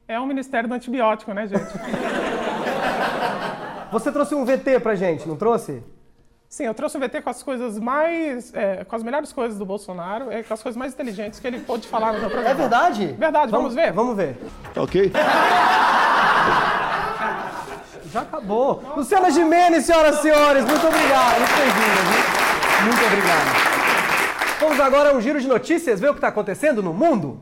é 0.07 0.19
o 0.21 0.27
Ministério 0.27 0.69
do 0.69 0.75
Antibiótico, 0.75 1.33
né, 1.33 1.47
gente? 1.47 1.73
Você 3.95 4.11
trouxe 4.11 4.35
um 4.35 4.45
VT 4.45 4.81
pra 4.81 4.97
gente, 4.97 5.29
não 5.29 5.37
trouxe? 5.37 5.81
Sim, 6.49 6.65
eu 6.65 6.75
trouxe 6.75 6.97
o 6.97 7.01
VT 7.01 7.23
com 7.23 7.31
as 7.31 7.45
coisas 7.45 7.79
mais. 7.79 8.53
é, 8.53 8.83
com 8.83 8.97
as 8.97 9.05
melhores 9.05 9.33
coisas 9.33 9.57
do 9.57 9.65
Bolsonaro, 9.65 10.33
é, 10.33 10.43
com 10.43 10.53
as 10.53 10.61
coisas 10.61 10.77
mais 10.77 10.93
inteligentes 10.93 11.39
que 11.39 11.47
ele 11.47 11.61
pôde 11.61 11.87
falar 11.87 12.13
no 12.13 12.19
meu 12.19 12.29
programa. 12.29 12.51
É 12.51 12.55
verdade? 12.55 13.07
Verdade, 13.17 13.53
vamos 13.53 13.73
ver? 13.73 13.93
Vamos 13.93 14.17
ver. 14.17 14.37
Ok? 14.75 15.13
Já 18.13 18.23
acabou. 18.23 18.83
Luciana 18.97 19.31
Gimenez, 19.31 19.85
senhoras 19.85 20.19
e 20.19 20.23
senhores, 20.23 20.65
muito 20.65 20.87
obrigado. 20.89 21.39
Muito 21.39 21.55
bem-vinda, 21.57 22.01
viu? 22.11 22.87
Muito 22.87 23.05
obrigado. 23.07 23.75
Vamos 24.59 24.81
agora 24.81 25.11
a 25.11 25.15
um 25.15 25.21
giro 25.21 25.41
de 25.41 25.47
notícias, 25.47 26.01
ver 26.01 26.09
o 26.09 26.15
que 26.15 26.19
está 26.19 26.29
acontecendo 26.29 26.83
no 26.83 26.93
mundo? 26.93 27.41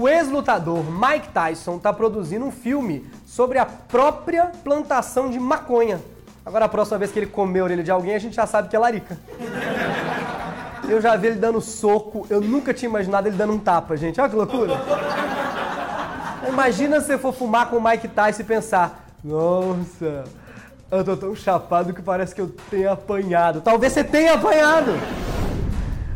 O 0.00 0.08
ex-lutador 0.08 0.82
Mike 0.90 1.28
Tyson 1.28 1.76
está 1.76 1.92
produzindo 1.92 2.46
um 2.46 2.50
filme 2.50 3.04
sobre 3.26 3.58
a 3.58 3.66
própria 3.66 4.46
plantação 4.64 5.28
de 5.28 5.38
maconha. 5.38 6.00
Agora, 6.42 6.64
a 6.64 6.68
próxima 6.70 6.96
vez 6.96 7.12
que 7.12 7.18
ele 7.18 7.26
comer 7.26 7.60
a 7.60 7.64
orelha 7.64 7.82
de 7.82 7.90
alguém, 7.90 8.14
a 8.14 8.18
gente 8.18 8.34
já 8.34 8.46
sabe 8.46 8.70
que 8.70 8.74
é 8.74 8.78
larica. 8.78 9.18
Eu 10.88 11.02
já 11.02 11.14
vi 11.16 11.26
ele 11.26 11.36
dando 11.36 11.60
soco, 11.60 12.26
eu 12.30 12.40
nunca 12.40 12.72
tinha 12.72 12.88
imaginado 12.88 13.28
ele 13.28 13.36
dando 13.36 13.52
um 13.52 13.58
tapa, 13.58 13.94
gente. 13.94 14.18
Olha 14.18 14.30
que 14.30 14.36
loucura. 14.36 14.72
Imagina 16.48 16.98
se 17.02 17.08
você 17.08 17.18
for 17.18 17.34
fumar 17.34 17.68
com 17.68 17.76
o 17.76 17.84
Mike 17.84 18.08
Tyson 18.08 18.40
e 18.40 18.44
pensar: 18.46 19.04
Nossa, 19.22 20.24
eu 20.90 21.04
tô 21.04 21.14
tão 21.14 21.36
chapado 21.36 21.92
que 21.92 22.00
parece 22.00 22.34
que 22.34 22.40
eu 22.40 22.48
tenho 22.70 22.90
apanhado. 22.90 23.60
Talvez 23.60 23.92
você 23.92 24.02
tenha 24.02 24.32
apanhado. 24.32 24.92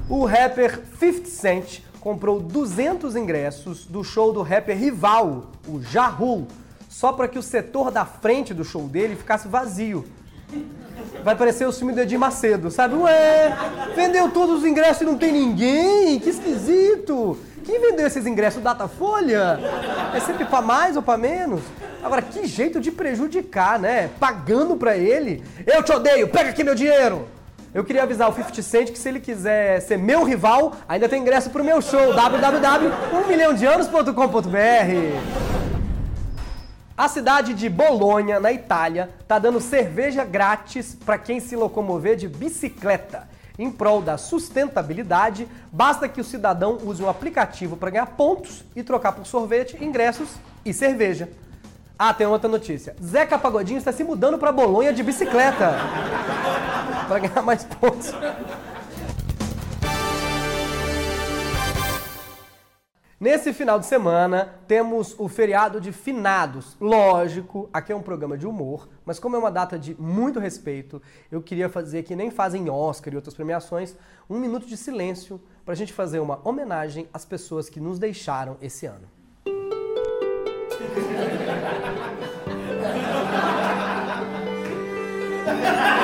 O 0.09 0.25
rapper 0.25 0.81
50 0.99 1.29
Cent 1.29 1.83
comprou 2.05 2.39
200 2.39 3.17
ingressos 3.17 3.87
do 3.87 4.05
show 4.05 4.31
do 4.31 4.43
rapper 4.43 4.77
rival, 4.77 5.47
o 5.67 5.81
Ja 5.81 6.07
Rule, 6.07 6.47
só 6.87 7.15
para 7.15 7.27
que 7.27 7.39
o 7.39 7.43
setor 7.43 7.91
da 7.91 8.05
frente 8.05 8.53
do 8.53 8.63
show 8.63 8.83
dele 8.83 9.17
ficasse 9.17 9.49
vazio. 9.49 10.05
Vai 11.25 11.35
parecer 11.35 11.67
o 11.67 11.73
filme 11.73 11.95
do 11.95 12.03
Edir 12.03 12.19
Macedo, 12.19 12.71
sabe? 12.71 12.95
Ué, 12.95 13.57
vendeu 13.97 14.31
todos 14.31 14.59
os 14.59 14.67
ingressos 14.67 15.01
e 15.01 15.07
não 15.07 15.17
tem 15.17 15.33
ninguém? 15.33 16.21
Que 16.21 16.29
esquisito! 16.29 17.39
Quem 17.65 17.81
vendeu 17.81 18.07
esses 18.07 18.27
ingressos? 18.27 18.63
Datafolha? 18.63 19.59
É 20.15 20.21
sempre 20.21 20.45
pra 20.45 20.61
mais 20.61 20.97
ou 20.97 21.03
pra 21.03 21.17
menos? 21.17 21.63
Agora, 22.03 22.21
que 22.21 22.47
jeito 22.47 22.81
de 22.81 22.93
prejudicar, 22.93 23.79
né? 23.79 24.11
Pagando 24.21 24.77
pra 24.77 24.95
ele. 24.95 25.43
Eu 25.67 25.83
te 25.83 25.91
odeio, 25.91 26.29
pega 26.29 26.51
aqui 26.51 26.63
meu 26.63 26.75
dinheiro! 26.75 27.27
Eu 27.75 27.85
queria 27.85 28.05
avisar 28.05 28.31
o 28.31 28.33
50 28.33 28.63
Cent 28.63 28.93
que 28.93 28.99
se 28.99 29.09
ele 29.09 29.19
quiser 29.19 29.81
ser 29.81 29.99
meu 29.99 30.23
rival, 30.23 30.77
ainda 30.89 31.09
tem 31.09 31.21
ingresso 31.21 31.51
pro 31.51 31.65
meu 31.65 31.83
show, 31.83 32.15
www.1milhãodeanos.com.br 32.15 34.49
A 36.97 37.09
cidade 37.09 37.53
de 37.53 37.69
Bolonha, 37.69 38.39
na 38.39 38.53
Itália, 38.53 39.11
tá 39.27 39.41
dando 39.41 39.61
cerveja 39.61 40.25
grátis 40.25 40.97
para 41.05 41.19
quem 41.19 41.41
se 41.41 41.57
locomover 41.57 42.15
de 42.15 42.29
bicicleta. 42.29 43.29
Em 43.59 43.73
prol 43.73 44.01
da 44.01 44.17
sustentabilidade, 44.17 45.49
basta 45.73 46.09
que 46.09 46.21
o 46.21 46.25
cidadão 46.25 46.79
use 46.81 47.03
um 47.03 47.09
aplicativo 47.09 47.77
para 47.77 47.91
ganhar 47.91 48.07
pontos 48.07 48.65
e 48.77 48.85
trocar 48.85 49.11
por 49.11 49.27
sorvete, 49.27 49.85
ingressos 49.85 50.29
e 50.65 50.73
cerveja. 50.73 51.29
Ah, 51.99 52.15
tem 52.15 52.27
outra 52.27 52.49
notícia. 52.49 52.95
Zeca 53.03 53.37
Pagodinho 53.37 53.79
está 53.79 53.91
se 53.91 54.05
mudando 54.05 54.39
para 54.39 54.53
Bolonha 54.53 54.93
de 54.93 55.03
bicicleta. 55.03 55.75
Para 57.07 57.19
ganhar 57.21 57.43
mais 57.43 57.65
pontos. 57.65 58.13
Nesse 63.25 63.55
final 63.55 63.79
de 63.79 63.87
semana, 63.87 64.55
temos 64.69 65.15
o 65.19 65.29
feriado 65.29 65.81
de 65.81 65.93
finados. 65.93 66.77
Lógico, 66.79 67.71
aqui 67.73 67.91
é 67.91 67.97
um 67.97 68.03
programa 68.03 68.37
de 68.37 68.47
humor, 68.47 68.87
mas 69.03 69.19
como 69.19 69.35
é 69.35 69.39
uma 69.39 69.51
data 69.51 69.79
de 69.79 69.99
muito 69.99 70.39
respeito, 70.39 71.01
eu 71.33 71.41
queria 71.41 71.71
fazer 71.71 72.03
que 72.03 72.15
nem 72.15 72.31
fazem 72.31 72.69
Oscar 72.69 73.15
e 73.15 73.17
outras 73.17 73.35
premiações, 73.35 73.97
um 74.29 74.39
minuto 74.39 74.67
de 74.67 74.77
silêncio 74.77 75.41
para 75.65 75.73
a 75.73 75.77
gente 75.77 75.93
fazer 75.93 76.19
uma 76.19 76.39
homenagem 76.47 77.09
às 77.15 77.25
pessoas 77.25 77.71
que 77.71 77.81
nos 77.81 77.99
deixaram 77.99 78.59
esse 78.61 78.85
ano. 78.85 79.09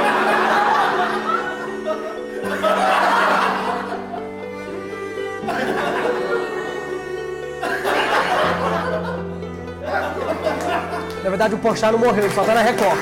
Na 11.22 11.28
verdade, 11.28 11.54
o 11.54 11.58
Porchat 11.58 11.92
não 11.92 11.98
morreu, 11.98 12.24
ele 12.24 12.34
só 12.34 12.42
tá 12.42 12.54
na 12.54 12.62
Record. 12.62 12.98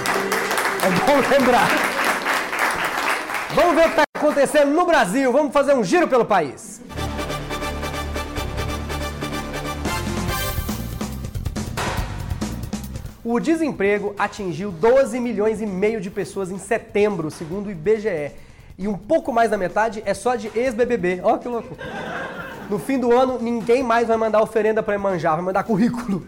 É 0.83 0.91
bom 1.07 1.29
lembrar. 1.31 1.69
Vamos 3.55 3.77
ver 3.77 3.81
o 3.83 3.85
que 3.85 3.91
está 3.91 4.03
acontecendo 4.17 4.73
no 4.73 4.85
Brasil. 4.85 5.33
Vamos 5.33 5.53
fazer 5.53 5.75
um 5.75 5.85
giro 5.85 6.09
pelo 6.09 6.25
país. 6.25 6.81
O 13.25 13.39
desemprego 13.39 14.15
atingiu 14.19 14.73
12 14.73 15.21
milhões 15.21 15.61
e 15.61 15.67
meio 15.67 16.01
de 16.01 16.11
pessoas 16.11 16.51
em 16.51 16.59
setembro, 16.59 17.31
segundo 17.31 17.67
o 17.67 17.71
IBGE. 17.71 18.33
E 18.77 18.89
um 18.89 18.97
pouco 18.97 19.33
mais 19.33 19.51
da 19.51 19.59
metade 19.59 20.03
é 20.05 20.15
só 20.15 20.35
de 20.35 20.51
ex-BBB. 20.55 21.21
Ó, 21.23 21.37
que 21.37 21.47
louco. 21.47 21.77
No 22.69 22.79
fim 22.79 22.99
do 22.99 23.17
ano, 23.17 23.39
ninguém 23.41 23.83
mais 23.83 24.09
vai 24.09 24.17
mandar 24.17 24.43
oferenda 24.43 24.83
para 24.83 24.95
Emanjá, 24.95 25.35
vai 25.35 25.45
mandar 25.45 25.63
currículo. 25.63 26.27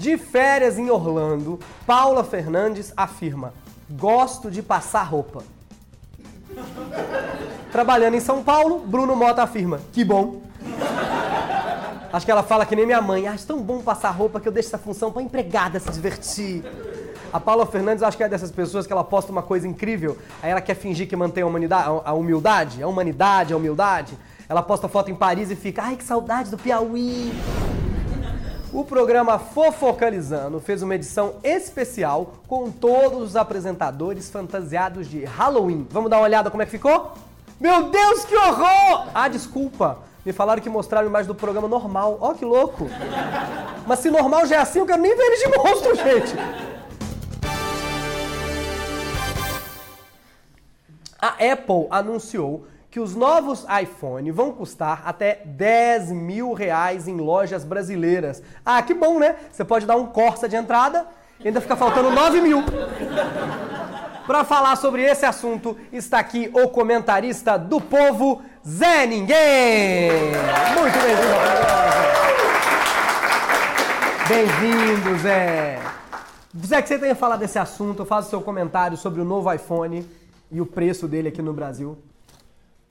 De 0.00 0.16
férias 0.16 0.78
em 0.78 0.88
Orlando, 0.88 1.60
Paula 1.86 2.24
Fernandes 2.24 2.90
afirma: 2.96 3.52
Gosto 3.90 4.50
de 4.50 4.62
passar 4.62 5.02
roupa. 5.02 5.42
Trabalhando 7.70 8.14
em 8.14 8.20
São 8.20 8.42
Paulo, 8.42 8.78
Bruno 8.78 9.14
Mota 9.14 9.42
afirma: 9.42 9.78
Que 9.92 10.02
bom. 10.02 10.40
Acho 12.10 12.24
que 12.24 12.32
ela 12.32 12.42
fala 12.42 12.64
que 12.64 12.74
nem 12.74 12.86
minha 12.86 13.02
mãe. 13.02 13.28
Acho 13.28 13.46
tão 13.46 13.60
bom 13.60 13.82
passar 13.82 14.08
roupa 14.12 14.40
que 14.40 14.48
eu 14.48 14.52
deixo 14.52 14.70
essa 14.70 14.78
função 14.78 15.12
pra 15.12 15.20
empregada 15.20 15.78
se 15.78 15.90
divertir. 15.90 16.64
A 17.30 17.38
Paula 17.38 17.66
Fernandes, 17.66 18.02
acho 18.02 18.16
que 18.16 18.24
é 18.24 18.28
dessas 18.28 18.50
pessoas 18.50 18.86
que 18.86 18.92
ela 18.94 19.04
posta 19.04 19.30
uma 19.30 19.42
coisa 19.42 19.68
incrível, 19.68 20.16
aí 20.42 20.50
ela 20.50 20.62
quer 20.62 20.76
fingir 20.76 21.06
que 21.06 21.14
mantém 21.14 21.42
a, 21.42 21.46
humanidade, 21.46 22.00
a 22.06 22.14
humildade, 22.14 22.82
a 22.82 22.88
humanidade, 22.88 23.52
a 23.52 23.56
humildade. 23.58 24.16
Ela 24.48 24.62
posta 24.62 24.88
foto 24.88 25.10
em 25.10 25.14
Paris 25.14 25.50
e 25.50 25.56
fica, 25.56 25.82
ai 25.82 25.96
que 25.96 26.04
saudade 26.04 26.50
do 26.50 26.56
Piauí. 26.56 27.34
O 28.72 28.84
programa 28.84 29.36
Fofocalizando 29.36 30.60
fez 30.60 30.80
uma 30.80 30.94
edição 30.94 31.34
especial 31.42 32.34
com 32.46 32.70
todos 32.70 33.20
os 33.20 33.34
apresentadores 33.34 34.30
fantasiados 34.30 35.08
de 35.08 35.24
Halloween. 35.24 35.88
Vamos 35.90 36.08
dar 36.08 36.18
uma 36.18 36.24
olhada 36.24 36.52
como 36.52 36.62
é 36.62 36.66
que 36.66 36.70
ficou? 36.70 37.12
Meu 37.58 37.90
Deus, 37.90 38.24
que 38.24 38.36
horror! 38.36 39.08
Ah, 39.12 39.26
desculpa. 39.26 39.98
Me 40.24 40.32
falaram 40.32 40.62
que 40.62 40.70
mostraram 40.70 41.08
imagem 41.08 41.26
do 41.26 41.34
programa 41.34 41.66
normal. 41.66 42.16
Ó, 42.20 42.32
que 42.32 42.44
louco! 42.44 42.86
Mas 43.88 43.98
se 43.98 44.08
normal 44.08 44.46
já 44.46 44.56
é 44.56 44.60
assim, 44.60 44.78
eu 44.78 44.86
quero 44.86 45.02
nem 45.02 45.16
ver 45.16 45.22
eles 45.24 45.40
de 45.40 45.48
monstro, 45.48 45.96
gente! 45.96 46.34
A 51.20 51.52
Apple 51.52 51.88
anunciou 51.90 52.66
que 52.90 52.98
os 52.98 53.14
novos 53.14 53.64
iPhone 53.82 54.32
vão 54.32 54.50
custar 54.50 55.02
até 55.04 55.42
10 55.44 56.10
mil 56.10 56.52
reais 56.52 57.06
em 57.06 57.16
lojas 57.16 57.62
brasileiras. 57.62 58.42
Ah, 58.66 58.82
que 58.82 58.92
bom, 58.92 59.20
né? 59.20 59.36
Você 59.52 59.64
pode 59.64 59.86
dar 59.86 59.96
um 59.96 60.06
Corsa 60.06 60.48
de 60.48 60.56
entrada 60.56 61.06
e 61.38 61.46
ainda 61.46 61.60
fica 61.60 61.76
faltando 61.76 62.10
9 62.10 62.40
mil. 62.40 62.64
Para 64.26 64.44
falar 64.44 64.74
sobre 64.76 65.02
esse 65.02 65.24
assunto, 65.24 65.76
está 65.92 66.18
aqui 66.18 66.50
o 66.52 66.68
comentarista 66.68 67.56
do 67.56 67.80
povo, 67.80 68.42
Zé 68.66 69.06
Ninguém! 69.06 70.10
Muito 70.76 70.98
bem-vindo. 70.98 71.60
Bem-vindo, 74.28 75.18
Zé! 75.18 75.78
Zé, 76.66 76.82
que 76.82 76.88
você 76.88 76.98
tenha 76.98 77.14
falado 77.14 77.40
desse 77.40 77.58
assunto, 77.58 78.04
faça 78.04 78.26
o 78.26 78.30
seu 78.30 78.40
comentário 78.40 78.96
sobre 78.96 79.20
o 79.20 79.24
novo 79.24 79.52
iPhone 79.52 80.04
e 80.50 80.60
o 80.60 80.66
preço 80.66 81.06
dele 81.06 81.28
aqui 81.28 81.40
no 81.40 81.52
Brasil. 81.52 81.96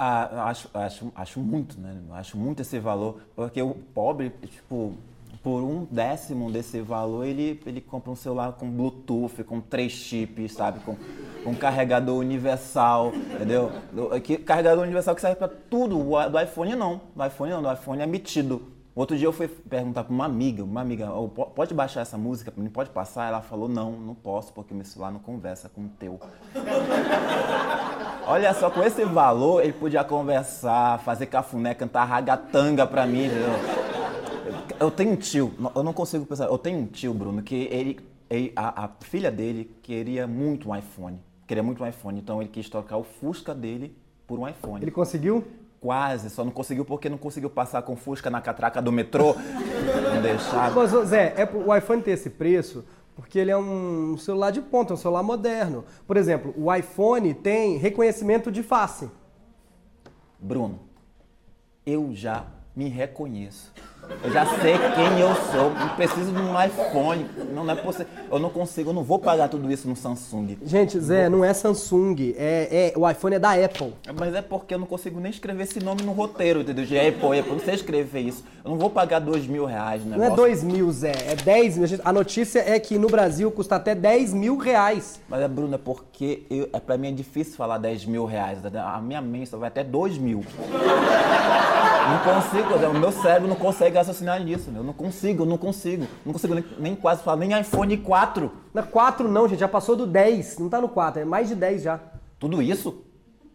Ah, 0.01 0.45
acho, 0.45 0.69
acho, 0.73 1.11
acho 1.13 1.39
muito, 1.41 1.77
né? 1.77 1.93
Acho 2.11 2.37
muito 2.37 2.61
esse 2.61 2.79
valor, 2.79 3.19
porque 3.35 3.61
o 3.61 3.75
pobre, 3.93 4.29
tipo, 4.29 4.93
por 5.43 5.61
um 5.61 5.85
décimo 5.91 6.49
desse 6.49 6.79
valor, 6.79 7.25
ele, 7.25 7.61
ele 7.65 7.81
compra 7.81 8.09
um 8.09 8.15
celular 8.15 8.53
com 8.53 8.71
Bluetooth, 8.71 9.43
com 9.43 9.59
três 9.59 9.91
chips, 9.91 10.53
sabe? 10.53 10.79
Com 10.79 10.95
um 11.45 11.53
carregador 11.53 12.17
universal, 12.17 13.11
entendeu? 13.13 13.73
Que, 14.23 14.37
carregador 14.37 14.83
universal 14.83 15.13
que 15.13 15.19
serve 15.19 15.35
para 15.35 15.49
tudo. 15.49 15.99
O 15.99 16.29
do 16.29 16.39
iPhone 16.39 16.75
não. 16.75 17.01
Do 17.13 17.25
iPhone 17.25 17.51
não, 17.51 17.61
do 17.61 17.69
iPhone 17.69 18.01
é 18.01 18.05
metido. 18.05 18.71
Outro 18.95 19.17
dia 19.17 19.27
eu 19.27 19.33
fui 19.33 19.47
perguntar 19.47 20.03
para 20.05 20.13
uma 20.13 20.25
amiga, 20.25 20.63
uma 20.63 20.81
amiga, 20.81 21.11
oh, 21.13 21.27
pode 21.27 21.73
baixar 21.73 22.01
essa 22.01 22.17
música 22.17 22.53
mim? 22.55 22.69
Pode 22.69 22.89
passar? 22.89 23.27
Ela 23.27 23.41
falou, 23.41 23.69
não, 23.69 23.91
não 23.91 24.15
posso, 24.15 24.51
porque 24.53 24.73
meu 24.73 24.83
celular 24.83 25.11
não 25.11 25.19
conversa 25.19 25.69
com 25.69 25.81
o 25.81 25.89
teu. 25.89 26.19
Olha 28.31 28.53
só, 28.53 28.69
com 28.69 28.83
esse 28.83 29.03
valor, 29.05 29.63
ele 29.63 29.73
podia 29.73 30.03
conversar, 30.03 30.99
fazer 30.99 31.25
cafuné, 31.25 31.73
cantar 31.73 32.05
ragatanga 32.05 32.85
para 32.85 33.07
mim, 33.07 33.25
entendeu? 33.25 33.49
Eu 34.79 34.91
tenho 34.91 35.13
um 35.13 35.15
tio, 35.15 35.51
eu 35.75 35.81
não 35.81 35.91
consigo 35.91 36.27
pensar, 36.27 36.45
eu 36.45 36.57
tenho 36.59 36.77
um 36.77 36.85
tio, 36.85 37.11
Bruno, 37.11 37.41
que 37.41 37.67
ele, 37.71 37.99
ele 38.29 38.53
a, 38.55 38.85
a, 38.85 38.89
filha 38.99 39.31
dele 39.31 39.75
queria 39.81 40.27
muito 40.27 40.69
um 40.69 40.75
iPhone. 40.75 41.19
Queria 41.47 41.63
muito 41.63 41.83
um 41.83 41.87
iPhone, 41.87 42.19
então 42.19 42.39
ele 42.39 42.51
quis 42.51 42.69
trocar 42.69 42.97
o 42.97 43.03
Fusca 43.03 43.55
dele 43.55 43.97
por 44.27 44.37
um 44.37 44.47
iPhone. 44.47 44.79
Ele 44.79 44.91
conseguiu? 44.91 45.43
Quase, 45.81 46.29
só 46.29 46.43
não 46.43 46.51
conseguiu 46.51 46.85
porque 46.85 47.09
não 47.09 47.17
conseguiu 47.17 47.49
passar 47.49 47.81
com 47.81 47.95
Fusca 47.95 48.29
na 48.29 48.41
catraca 48.41 48.79
do 48.79 48.91
metrô. 48.91 49.33
não 50.13 50.21
deixava. 50.21 50.75
Mas, 50.75 50.91
Zé, 51.07 51.33
é, 51.35 51.49
o 51.51 51.75
iPhone 51.75 52.03
tem 52.03 52.13
esse 52.13 52.29
preço 52.29 52.85
porque 53.19 53.37
ele 53.37 53.51
é 53.51 53.57
um 53.57 54.17
celular 54.17 54.49
de 54.49 54.61
ponta, 54.61 54.93
um 54.93 54.97
celular 54.97 55.21
moderno. 55.21 55.83
Por 56.07 56.15
exemplo, 56.15 56.53
o 56.57 56.73
iPhone 56.73 57.33
tem 57.33 57.77
reconhecimento 57.77 58.49
de 58.49 58.63
face. 58.63 59.11
Bruno, 60.39 60.79
eu 61.85 62.11
já 62.13 62.45
me 62.73 62.87
reconheço. 62.87 63.73
Eu 64.23 64.31
já 64.31 64.45
sei 64.45 64.73
quem 64.95 65.19
eu 65.19 65.35
sou. 65.51 65.69
Não 65.71 65.95
preciso 65.97 66.31
de 66.31 66.41
um 66.41 66.63
iPhone. 66.63 67.29
Não, 67.53 67.65
não 67.65 67.73
é 67.73 67.75
possível. 67.75 68.07
Eu 68.31 68.39
não 68.39 68.49
consigo, 68.49 68.89
eu 68.89 68.93
não 68.93 69.03
vou 69.03 69.19
pagar 69.19 69.49
tudo 69.49 69.71
isso 69.71 69.87
no 69.87 69.95
Samsung. 69.95 70.57
Gente, 70.63 70.99
Zé, 70.99 71.29
não 71.29 71.43
é 71.43 71.53
Samsung. 71.53 72.35
É, 72.37 72.93
é, 72.95 72.99
o 72.99 73.09
iPhone 73.09 73.35
é 73.35 73.39
da 73.39 73.51
Apple. 73.53 73.93
Mas 74.17 74.35
é 74.35 74.41
porque 74.41 74.73
eu 74.73 74.79
não 74.79 74.87
consigo 74.87 75.19
nem 75.19 75.31
escrever 75.31 75.63
esse 75.63 75.83
nome 75.83 76.03
no 76.03 76.11
roteiro, 76.11 76.61
entendeu? 76.61 76.85
De 76.85 76.97
Apple, 76.97 77.39
Apple. 77.39 77.53
Não 77.53 77.59
sei 77.59 77.75
escrever 77.75 78.21
isso. 78.21 78.43
Eu 78.63 78.71
não 78.71 78.77
vou 78.77 78.89
pagar 78.89 79.19
dois 79.19 79.47
mil 79.47 79.65
reais, 79.65 80.03
né? 80.03 80.17
Não 80.17 80.23
é 80.23 80.29
dois 80.29 80.63
mil, 80.63 80.91
Zé. 80.91 81.13
É 81.27 81.35
dez 81.35 81.77
mil. 81.77 81.87
A 82.03 82.13
notícia 82.13 82.59
é 82.59 82.79
que 82.79 82.97
no 82.97 83.07
Brasil 83.07 83.49
custa 83.51 83.75
até 83.75 83.95
dez 83.95 84.33
mil 84.33 84.57
reais. 84.57 85.19
Mas 85.27 85.41
é, 85.41 85.47
Bruno, 85.47 85.75
é 85.75 85.77
porque 85.77 86.43
eu, 86.49 86.69
é, 86.71 86.79
pra 86.79 86.97
mim 86.97 87.09
é 87.09 87.11
difícil 87.11 87.55
falar 87.55 87.77
dez 87.77 88.05
mil 88.05 88.25
reais. 88.25 88.59
A 88.65 89.01
minha 89.01 89.21
mente 89.21 89.49
só 89.49 89.57
vai 89.57 89.69
até 89.69 89.83
dois 89.83 90.17
mil. 90.17 90.43
Não 92.09 92.33
consigo, 92.33 92.73
o 92.73 92.99
meu 92.99 93.11
cérebro 93.11 93.47
não 93.47 93.55
consegue 93.55 93.95
raciocinar 93.95 94.43
nisso, 94.43 94.71
eu 94.75 94.83
não 94.83 94.93
consigo, 94.93 95.43
eu 95.43 95.47
não 95.47 95.57
consigo. 95.57 96.07
Não 96.25 96.33
consigo 96.33 96.55
nem, 96.55 96.65
nem 96.79 96.95
quase 96.95 97.21
falar, 97.21 97.37
nem 97.37 97.59
iPhone 97.59 97.95
4. 97.97 98.51
Não 98.73 98.81
é 98.81 98.85
4 98.85 99.27
não, 99.27 99.47
gente, 99.47 99.59
já 99.59 99.67
passou 99.67 99.95
do 99.95 100.07
10, 100.07 100.57
não 100.57 100.69
tá 100.69 100.81
no 100.81 100.89
4, 100.89 101.21
é 101.21 101.25
mais 101.25 101.47
de 101.47 101.55
10 101.55 101.83
já. 101.83 101.99
Tudo 102.39 102.61
isso? 102.61 103.03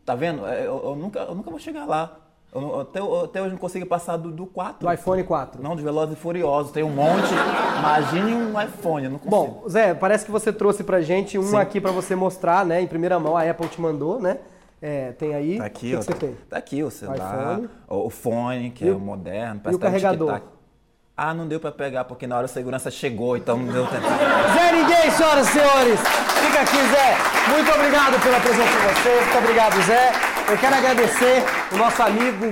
Tá 0.04 0.14
vendo? 0.14 0.46
É, 0.46 0.66
eu, 0.66 0.80
eu 0.84 0.96
nunca, 0.96 1.20
eu 1.20 1.34
nunca 1.34 1.50
vou 1.50 1.58
chegar 1.58 1.86
lá. 1.86 2.18
Eu, 2.54 2.80
até, 2.80 3.00
até, 3.00 3.42
hoje 3.42 3.50
não 3.50 3.58
consigo 3.58 3.84
passar 3.84 4.16
do, 4.16 4.30
do 4.30 4.46
4. 4.46 4.86
Do 4.86 4.92
iPhone 4.92 5.24
4. 5.24 5.60
Não, 5.60 5.74
de 5.74 5.82
Velozes 5.82 6.16
e 6.16 6.20
Furiosos. 6.20 6.70
Tem 6.70 6.84
um 6.84 6.90
monte. 6.90 7.32
Imagine 7.78 8.34
um 8.34 8.60
iPhone, 8.60 9.06
eu 9.06 9.10
não 9.10 9.18
consigo. 9.18 9.60
Bom, 9.62 9.68
Zé, 9.68 9.92
parece 9.92 10.24
que 10.24 10.30
você 10.30 10.52
trouxe 10.52 10.84
pra 10.84 11.00
gente 11.00 11.36
um 11.36 11.42
Sim. 11.42 11.56
aqui 11.56 11.80
pra 11.80 11.90
você 11.90 12.14
mostrar, 12.14 12.64
né? 12.64 12.80
Em 12.80 12.86
primeira 12.86 13.18
mão, 13.18 13.36
a 13.36 13.42
Apple 13.42 13.66
te 13.66 13.80
mandou, 13.80 14.20
né? 14.20 14.38
É, 14.86 15.12
tem 15.12 15.34
aí. 15.34 15.56
Tá 15.56 15.64
aqui, 15.64 15.96
o 15.96 15.98
que, 15.98 16.04
que 16.04 16.12
você 16.12 16.12
tem? 16.12 16.36
Tá 16.50 16.58
aqui 16.58 16.82
o 16.82 16.90
celular, 16.90 17.58
o, 17.88 18.06
o 18.06 18.10
fone, 18.10 18.70
que 18.70 18.84
e 18.84 18.88
é 18.90 18.92
o 18.92 19.00
moderno. 19.00 19.62
E 19.70 19.74
o 19.74 19.78
carregador? 19.78 20.42
Ah, 21.16 21.32
não 21.32 21.48
deu 21.48 21.58
pra 21.58 21.72
pegar 21.72 22.04
porque 22.04 22.26
na 22.26 22.36
hora 22.36 22.44
a 22.44 22.48
segurança 22.48 22.90
chegou, 22.90 23.34
então 23.34 23.56
não 23.56 23.72
deu 23.72 23.86
tempo. 23.86 24.02
Zé 24.52 24.72
Ninguém, 24.72 25.10
senhoras 25.10 25.48
e 25.48 25.52
senhores. 25.52 26.00
Fica 26.00 26.60
aqui, 26.60 26.76
Zé. 26.76 27.16
Muito 27.54 27.70
obrigado 27.70 28.22
pela 28.22 28.38
presença 28.40 28.68
de 28.68 28.94
você. 28.94 29.20
Muito 29.24 29.38
obrigado, 29.38 29.82
Zé. 29.82 30.12
Eu 30.46 30.58
quero 30.58 30.74
agradecer 30.74 31.42
o 31.72 31.76
nosso 31.76 32.02
amigo, 32.02 32.44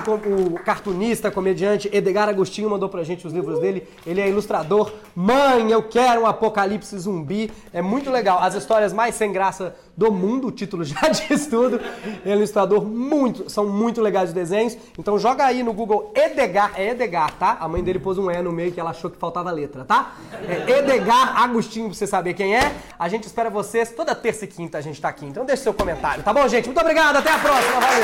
o 0.55 0.59
cartunista, 0.61 1.31
comediante 1.31 1.91
Edgar 1.93 2.27
Agostinho, 2.27 2.71
mandou 2.71 2.89
pra 2.89 3.05
gente 3.05 3.27
os 3.27 3.33
livros 3.35 3.59
dele. 3.59 3.87
Ele 4.07 4.21
é 4.21 4.29
ilustrador. 4.29 4.91
Mãe, 5.15 5.71
eu 5.71 5.83
quero 5.83 6.23
um 6.23 6.27
apocalipse 6.27 6.99
zumbi. 6.99 7.53
É 7.73 7.83
muito 7.83 8.11
legal. 8.11 8.39
As 8.41 8.55
histórias 8.55 8.95
mais 8.95 9.15
sem 9.15 9.31
graça 9.31 9.77
do 9.97 10.11
mundo, 10.11 10.49
o 10.49 10.51
título 10.51 10.85
já 10.85 11.09
diz 11.09 11.47
tudo. 11.47 11.81
Ele 12.05 12.21
é 12.25 12.31
um 12.31 12.39
ilustrador 12.39 12.85
muito, 12.85 13.51
são 13.51 13.67
muito 13.69 14.01
legais 14.01 14.31
os 14.31 14.35
desenhos. 14.35 14.77
Então 14.99 15.19
joga 15.19 15.45
aí 15.45 15.63
no 15.63 15.73
Google 15.73 16.13
Edgar, 16.15 16.73
é 16.77 16.91
Edgar, 16.91 17.33
tá? 17.35 17.57
A 17.61 17.69
mãe 17.69 17.83
dele 17.83 17.99
pôs 17.99 18.19
um 18.19 18.31
E 18.31 18.41
no 18.43 18.53
meio 18.53 18.73
que 18.73 18.81
ela 18.81 18.91
achou 18.91 19.11
que 19.11 19.19
faltava 19.19 19.51
letra, 19.51 19.85
tá? 19.85 20.15
É 20.49 20.79
Edgar 20.79 21.43
Agostinho, 21.43 21.87
pra 21.87 21.95
você 21.95 22.07
saber 22.07 22.35
quem 22.35 22.57
é. 22.57 22.75
A 22.99 23.09
gente 23.09 23.25
espera 23.25 23.51
vocês 23.51 23.91
toda 23.91 24.15
terça 24.15 24.45
e 24.45 24.49
quinta 24.49 24.79
a 24.79 24.81
gente 24.81 25.01
tá 25.01 25.09
aqui. 25.09 25.27
Então 25.27 25.45
deixe 25.45 25.63
seu 25.63 25.75
comentário, 25.75 26.23
tá 26.23 26.33
bom, 26.33 26.47
gente? 26.49 26.67
Muito 26.67 26.81
obrigado, 26.81 27.17
até 27.17 27.31
a 27.31 27.39
próxima, 27.39 27.81
valeu! 27.81 28.03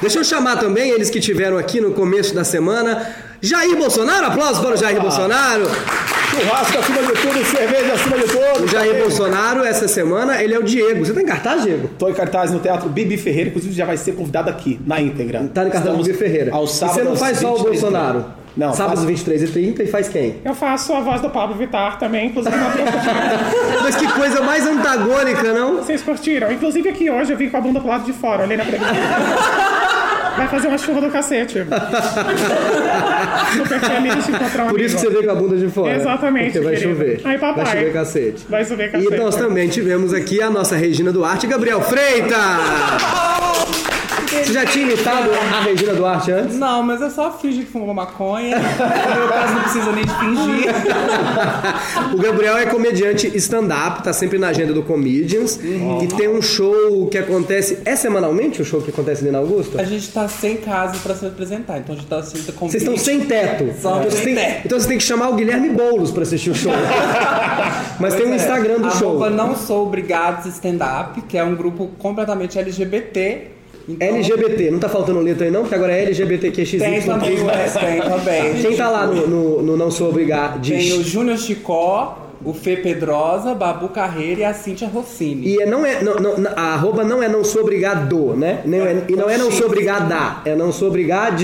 Deixa 0.00 0.18
eu 0.18 0.24
chamar 0.24 0.58
também 0.58 0.90
eles 0.90 1.08
que 1.08 1.20
tiveram 1.20 1.56
aqui 1.56 1.80
no 1.80 1.92
começo 1.94 2.34
da 2.34 2.44
semana. 2.44 3.14
Jair 3.40 3.76
Bolsonaro, 3.76 4.26
aplausos 4.26 4.62
para 4.62 4.74
o 4.74 4.76
Jair 4.76 5.00
Bolsonaro. 5.00 5.64
Churrasco 6.40 6.78
acima 6.78 7.02
de 7.02 7.12
tudo, 7.12 7.44
cerveja 7.44 7.92
acima 7.94 8.16
de 8.18 8.24
tudo. 8.24 8.64
O 8.64 8.68
Jair 8.68 8.98
Bolsonaro, 9.00 9.64
essa 9.64 9.86
semana, 9.88 10.42
ele 10.42 10.54
é 10.54 10.58
o 10.58 10.62
Diego. 10.62 11.04
Você 11.04 11.12
tá 11.12 11.22
em 11.22 11.26
cartaz, 11.26 11.62
Diego? 11.62 11.88
Tô 11.98 12.08
em 12.08 12.14
cartaz 12.14 12.50
no 12.50 12.58
Teatro 12.58 12.88
Bibi 12.88 13.16
Ferreira, 13.16 13.50
inclusive 13.50 13.72
já 13.74 13.84
vai 13.84 13.96
ser 13.96 14.12
convidado 14.12 14.50
aqui, 14.50 14.80
na 14.86 15.00
íntegra. 15.00 15.48
Tá 15.52 15.64
no 15.64 15.70
cartaz 15.70 15.96
Bibi 15.96 16.14
Ferreira. 16.14 16.52
Ao 16.54 16.64
e 16.64 16.68
sábado, 16.68 16.94
você 16.96 17.04
não 17.04 17.16
faz 17.16 17.38
só 17.38 17.52
o 17.52 17.56
23 17.56 17.80
Bolsonaro? 17.80 18.24
Não, 18.56 18.72
Sábado 18.72 18.96
faço- 18.98 19.06
23 19.08 19.42
e 19.42 19.46
30 19.48 19.82
e 19.82 19.86
faz 19.88 20.08
quem? 20.08 20.36
Eu 20.44 20.54
faço 20.54 20.92
a 20.92 21.00
voz 21.00 21.20
do 21.20 21.28
Pablo 21.28 21.56
Vittar 21.56 21.98
também, 21.98 22.28
inclusive 22.28 22.54
na 22.54 22.70
Mas 23.82 23.96
que 23.96 24.06
coisa 24.12 24.42
mais 24.42 24.64
antagônica, 24.64 25.52
não? 25.52 25.78
Vocês 25.78 26.02
curtiram? 26.02 26.52
Inclusive 26.52 26.88
aqui 26.88 27.10
hoje 27.10 27.32
eu 27.32 27.36
vim 27.36 27.48
com 27.48 27.56
a 27.56 27.60
bunda 27.60 27.80
pro 27.80 27.88
lado 27.88 28.04
de 28.04 28.12
fora, 28.12 28.44
olhei 28.44 28.56
na 28.56 28.64
preguiça. 28.64 28.92
Vai 30.36 30.48
fazer 30.48 30.68
uma 30.68 30.78
chuva 30.78 31.00
do 31.00 31.10
cacete. 31.10 31.58
Super 33.56 33.80
feliz 33.80 34.26
de 34.26 34.32
encontrar 34.32 34.64
um 34.64 34.68
Por 34.68 34.80
isso 34.80 34.96
que 34.96 35.02
você 35.02 35.10
veio 35.10 35.24
com 35.24 35.30
a 35.30 35.34
bunda 35.34 35.56
de 35.56 35.68
fora. 35.68 35.96
Exatamente, 35.96 36.44
Porque 36.52 36.60
vai 36.60 36.74
querido. 36.74 36.92
chover. 36.94 37.20
Ai, 37.24 37.38
papai. 37.38 37.64
Vai 37.64 37.76
chover 37.76 37.92
cacete. 37.92 38.46
Vai 38.48 38.64
chover 38.64 38.92
cacete. 38.92 39.14
E 39.14 39.16
nós 39.16 39.36
também 39.36 39.68
tivemos 39.68 40.12
aqui 40.12 40.42
a 40.42 40.50
nossa 40.50 40.76
Regina 40.76 41.12
Duarte 41.12 41.46
Gabriel 41.46 41.80
Freitas. 41.82 42.34
Você 44.42 44.52
já 44.52 44.66
tinha 44.66 44.84
imitado 44.86 45.30
a 45.32 45.60
Regina 45.62 45.94
Duarte 45.94 46.32
antes? 46.32 46.56
Não, 46.56 46.82
mas 46.82 47.00
eu 47.00 47.10
só 47.10 47.32
finge 47.32 47.60
que 47.60 47.70
fumou 47.70 47.94
maconha. 47.94 48.58
No 48.58 49.14
meu 49.20 49.28
caso, 49.28 49.54
não 49.54 49.62
precisa 49.62 49.92
nem 49.92 50.04
de 50.04 50.14
fingir. 50.14 50.74
o 52.14 52.18
Gabriel 52.18 52.56
é 52.56 52.66
comediante 52.66 53.30
stand-up, 53.36 54.02
tá 54.02 54.12
sempre 54.12 54.38
na 54.38 54.48
agenda 54.48 54.72
do 54.72 54.82
Comedians. 54.82 55.58
E 56.02 56.06
tem 56.08 56.28
um 56.28 56.42
show 56.42 57.06
que 57.08 57.18
acontece. 57.18 57.78
É 57.84 57.96
semanalmente 57.96 58.60
o 58.60 58.64
show 58.64 58.80
que 58.80 58.90
acontece 58.90 59.22
ali 59.22 59.30
na 59.30 59.38
Augusta? 59.38 59.80
A 59.80 59.84
gente 59.84 60.10
tá 60.10 60.28
sem 60.28 60.56
casa 60.56 60.98
pra 61.02 61.14
se 61.14 61.26
apresentar, 61.26 61.78
então 61.78 61.94
a 61.94 61.98
gente 61.98 62.08
tá 62.08 62.22
sem 62.22 62.40
Vocês 62.42 62.82
estão 62.82 62.96
sem 62.96 63.20
teto. 63.20 63.72
Só 63.80 63.98
então, 63.98 64.10
sem 64.10 64.24
tem, 64.24 64.34
teto. 64.34 64.62
então 64.66 64.80
você 64.80 64.88
tem 64.88 64.98
que 64.98 65.04
chamar 65.04 65.28
o 65.28 65.34
Guilherme 65.34 65.70
Boulos 65.70 66.10
pra 66.10 66.22
assistir 66.22 66.50
o 66.50 66.54
show. 66.54 66.72
Mas 68.00 68.14
tem 68.14 68.26
um 68.26 68.34
Instagram 68.34 68.80
do 68.80 68.90
show. 68.96 69.10
Arroba 69.10 69.30
não 69.30 69.56
sou 69.56 69.86
obrigados 69.86 70.46
stand-up, 70.46 71.20
que 71.22 71.38
é 71.38 71.44
um 71.44 71.54
grupo 71.54 71.90
completamente 71.98 72.58
LGBT. 72.58 73.54
Então, 73.88 74.08
LGBT, 74.08 74.70
não 74.70 74.78
tá 74.78 74.88
faltando 74.88 75.20
letra 75.20 75.44
aí 75.44 75.50
não? 75.50 75.62
Porque 75.62 75.74
agora 75.74 75.92
é 75.92 76.02
LGBTQXY. 76.04 76.78
Tem 76.78 77.02
também, 77.02 77.36
tem 77.36 78.00
também. 78.00 78.54
Quem 78.62 78.76
tá 78.76 78.88
lá 78.88 79.06
no, 79.06 79.26
no, 79.26 79.62
no 79.62 79.76
Não 79.76 79.90
Sou 79.90 80.08
Obrigado? 80.08 80.60
Tem 80.66 80.92
o 80.92 80.98
Diz. 80.98 81.06
Júnior 81.06 81.36
Chicó, 81.38 82.23
o 82.44 82.52
Fê 82.52 82.76
Pedrosa, 82.76 83.54
Babu 83.54 83.88
Carreira 83.88 84.40
e 84.40 84.44
a 84.44 84.52
Cíntia 84.54 84.86
Rossini. 84.88 85.46
E 85.48 85.62
é, 85.62 85.66
não 85.66 85.84
é, 85.84 86.02
não, 86.02 86.14
não, 86.16 86.50
a 86.56 86.74
arroba 86.74 87.02
não 87.04 87.22
é 87.22 87.28
não 87.28 87.42
sou 87.44 87.62
obrigado, 87.62 88.34
né? 88.36 88.60
Não 88.64 88.78
é, 88.86 89.02
e 89.08 89.16
não 89.16 89.30
é 89.30 89.38
não 89.38 89.50
sou 89.50 89.66
obrigada, 89.66 90.42
é 90.44 90.54
não 90.54 90.72
sou 90.72 90.88
obrigado 90.88 91.42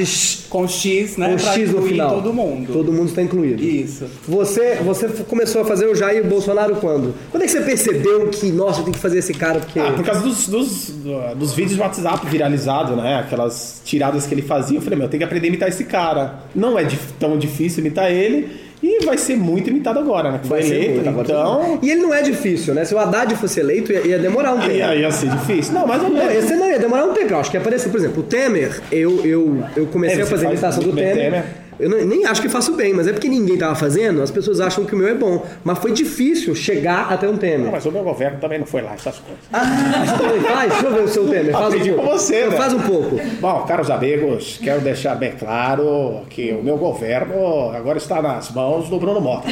Com 0.48 0.66
X, 0.68 1.16
né? 1.16 1.30
com 1.30 1.36
pra 1.42 1.52
X 1.52 1.70
no 1.72 1.82
final. 1.82 2.14
todo 2.14 2.32
mundo. 2.32 2.72
Todo 2.72 2.92
mundo 2.92 3.08
está 3.08 3.22
incluído. 3.22 3.62
Isso. 3.62 4.04
Você, 4.28 4.76
você 4.76 5.08
começou 5.28 5.62
a 5.62 5.64
fazer 5.64 5.86
o 5.86 5.94
Jair 5.94 6.24
Bolsonaro 6.26 6.76
quando? 6.76 7.14
Quando 7.30 7.42
é 7.42 7.46
que 7.46 7.52
você 7.52 7.60
percebeu 7.60 8.28
que, 8.28 8.50
nossa, 8.52 8.80
eu 8.80 8.84
tenho 8.84 8.94
que 8.94 9.00
fazer 9.02 9.18
esse 9.18 9.32
cara 9.34 9.60
porque... 9.60 9.78
Ah, 9.80 9.92
por 9.92 10.04
causa 10.04 10.20
dos, 10.20 10.48
dos, 10.48 10.90
do- 10.90 11.34
dos 11.36 11.52
vídeos 11.54 11.76
de 11.76 11.80
WhatsApp 11.80 12.26
viralizados, 12.26 12.96
né? 12.96 13.16
Aquelas 13.16 13.80
tiradas 13.84 14.26
que 14.26 14.34
ele 14.34 14.42
fazia. 14.42 14.78
Eu 14.78 14.82
falei, 14.82 14.98
meu, 14.98 15.06
eu 15.06 15.10
tenho 15.10 15.20
que 15.20 15.24
aprender 15.24 15.46
a 15.46 15.48
imitar 15.48 15.68
esse 15.68 15.84
cara. 15.84 16.40
Não 16.54 16.78
é 16.78 16.86
tão 17.18 17.38
difícil 17.38 17.80
imitar 17.80 18.10
ele. 18.10 18.69
E 18.82 19.04
vai 19.04 19.18
ser 19.18 19.36
muito 19.36 19.68
imitado 19.68 19.98
agora, 19.98 20.32
né? 20.32 20.40
Foi 20.42 20.60
Vai 20.60 20.62
ser 20.62 20.74
eleito. 20.74 21.10
muito, 21.10 21.30
então. 21.30 21.78
E 21.82 21.90
ele 21.90 22.00
não 22.00 22.14
é 22.14 22.22
difícil, 22.22 22.72
né? 22.74 22.84
Se 22.84 22.94
o 22.94 22.98
Haddad 22.98 23.34
fosse 23.36 23.60
eleito, 23.60 23.92
ia, 23.92 24.00
ia 24.06 24.18
demorar 24.18 24.54
um 24.54 24.60
tempo. 24.60 24.72
Ia, 24.72 24.94
ia 24.94 25.10
ser 25.10 25.28
difícil. 25.28 25.74
Não, 25.74 25.86
mas 25.86 26.02
Não, 26.02 26.30
esse 26.30 26.54
não 26.54 26.70
ia 26.70 26.78
demorar 26.78 27.04
um 27.04 27.12
tempo. 27.12 27.32
Eu 27.34 27.38
acho 27.40 27.50
que 27.50 27.56
ia 27.56 27.60
aparecer, 27.60 27.90
por 27.90 27.98
exemplo, 27.98 28.20
o 28.22 28.26
Temer, 28.26 28.80
eu, 28.90 29.24
eu, 29.24 29.62
eu 29.76 29.86
comecei 29.88 30.20
É, 30.20 30.22
a 30.22 30.26
fazer 30.26 30.46
a 30.46 30.50
imitação 30.50 30.82
do 30.82 30.92
Temer. 30.94 31.14
Temer. 31.14 31.44
Eu 31.80 31.88
não- 31.90 32.04
nem 32.04 32.26
acho 32.26 32.40
que 32.42 32.48
faço 32.48 32.72
bem, 32.74 32.92
mas 32.92 33.06
é 33.06 33.12
porque 33.12 33.28
ninguém 33.28 33.56
tava 33.56 33.74
fazendo, 33.74 34.22
as 34.22 34.30
pessoas 34.30 34.60
acham 34.60 34.84
que 34.84 34.94
o 34.94 34.98
meu 34.98 35.08
é 35.08 35.14
bom. 35.14 35.44
Mas 35.64 35.78
foi 35.78 35.92
difícil 35.92 36.54
chegar 36.54 37.10
até 37.10 37.26
um 37.26 37.32
Não, 37.32 37.38
Temer. 37.38 37.70
mas 37.72 37.84
o 37.86 37.90
meu 37.92 38.02
governo 38.02 38.38
também 38.38 38.58
não 38.58 38.66
foi 38.66 38.82
lá, 38.82 38.92
essas 38.94 39.16
coisas. 39.18 40.18
Também 40.18 40.40
faz? 40.42 40.72
Deixa 40.72 40.86
eu 40.86 40.94
ver 40.94 41.00
o 41.02 41.08
seu 41.08 41.28
Temer. 41.28 41.52
Faz 41.52 41.74
um 41.74 41.78
pouco. 41.94 42.02
você, 42.10 42.46
né? 42.46 42.56
Faz 42.56 42.72
um 42.74 42.80
pouco. 42.80 43.20
Bom, 43.40 43.64
caros 43.66 43.90
amigos, 43.90 44.60
quero 44.62 44.80
deixar 44.80 45.14
bem 45.14 45.32
claro 45.38 46.22
que 46.28 46.52
o 46.52 46.62
meu 46.62 46.76
governo 46.76 47.70
agora 47.74 47.98
está 47.98 48.20
nas 48.20 48.50
mãos 48.50 48.88
do 48.88 48.98
Bruno 48.98 49.20
Mota. 49.20 49.48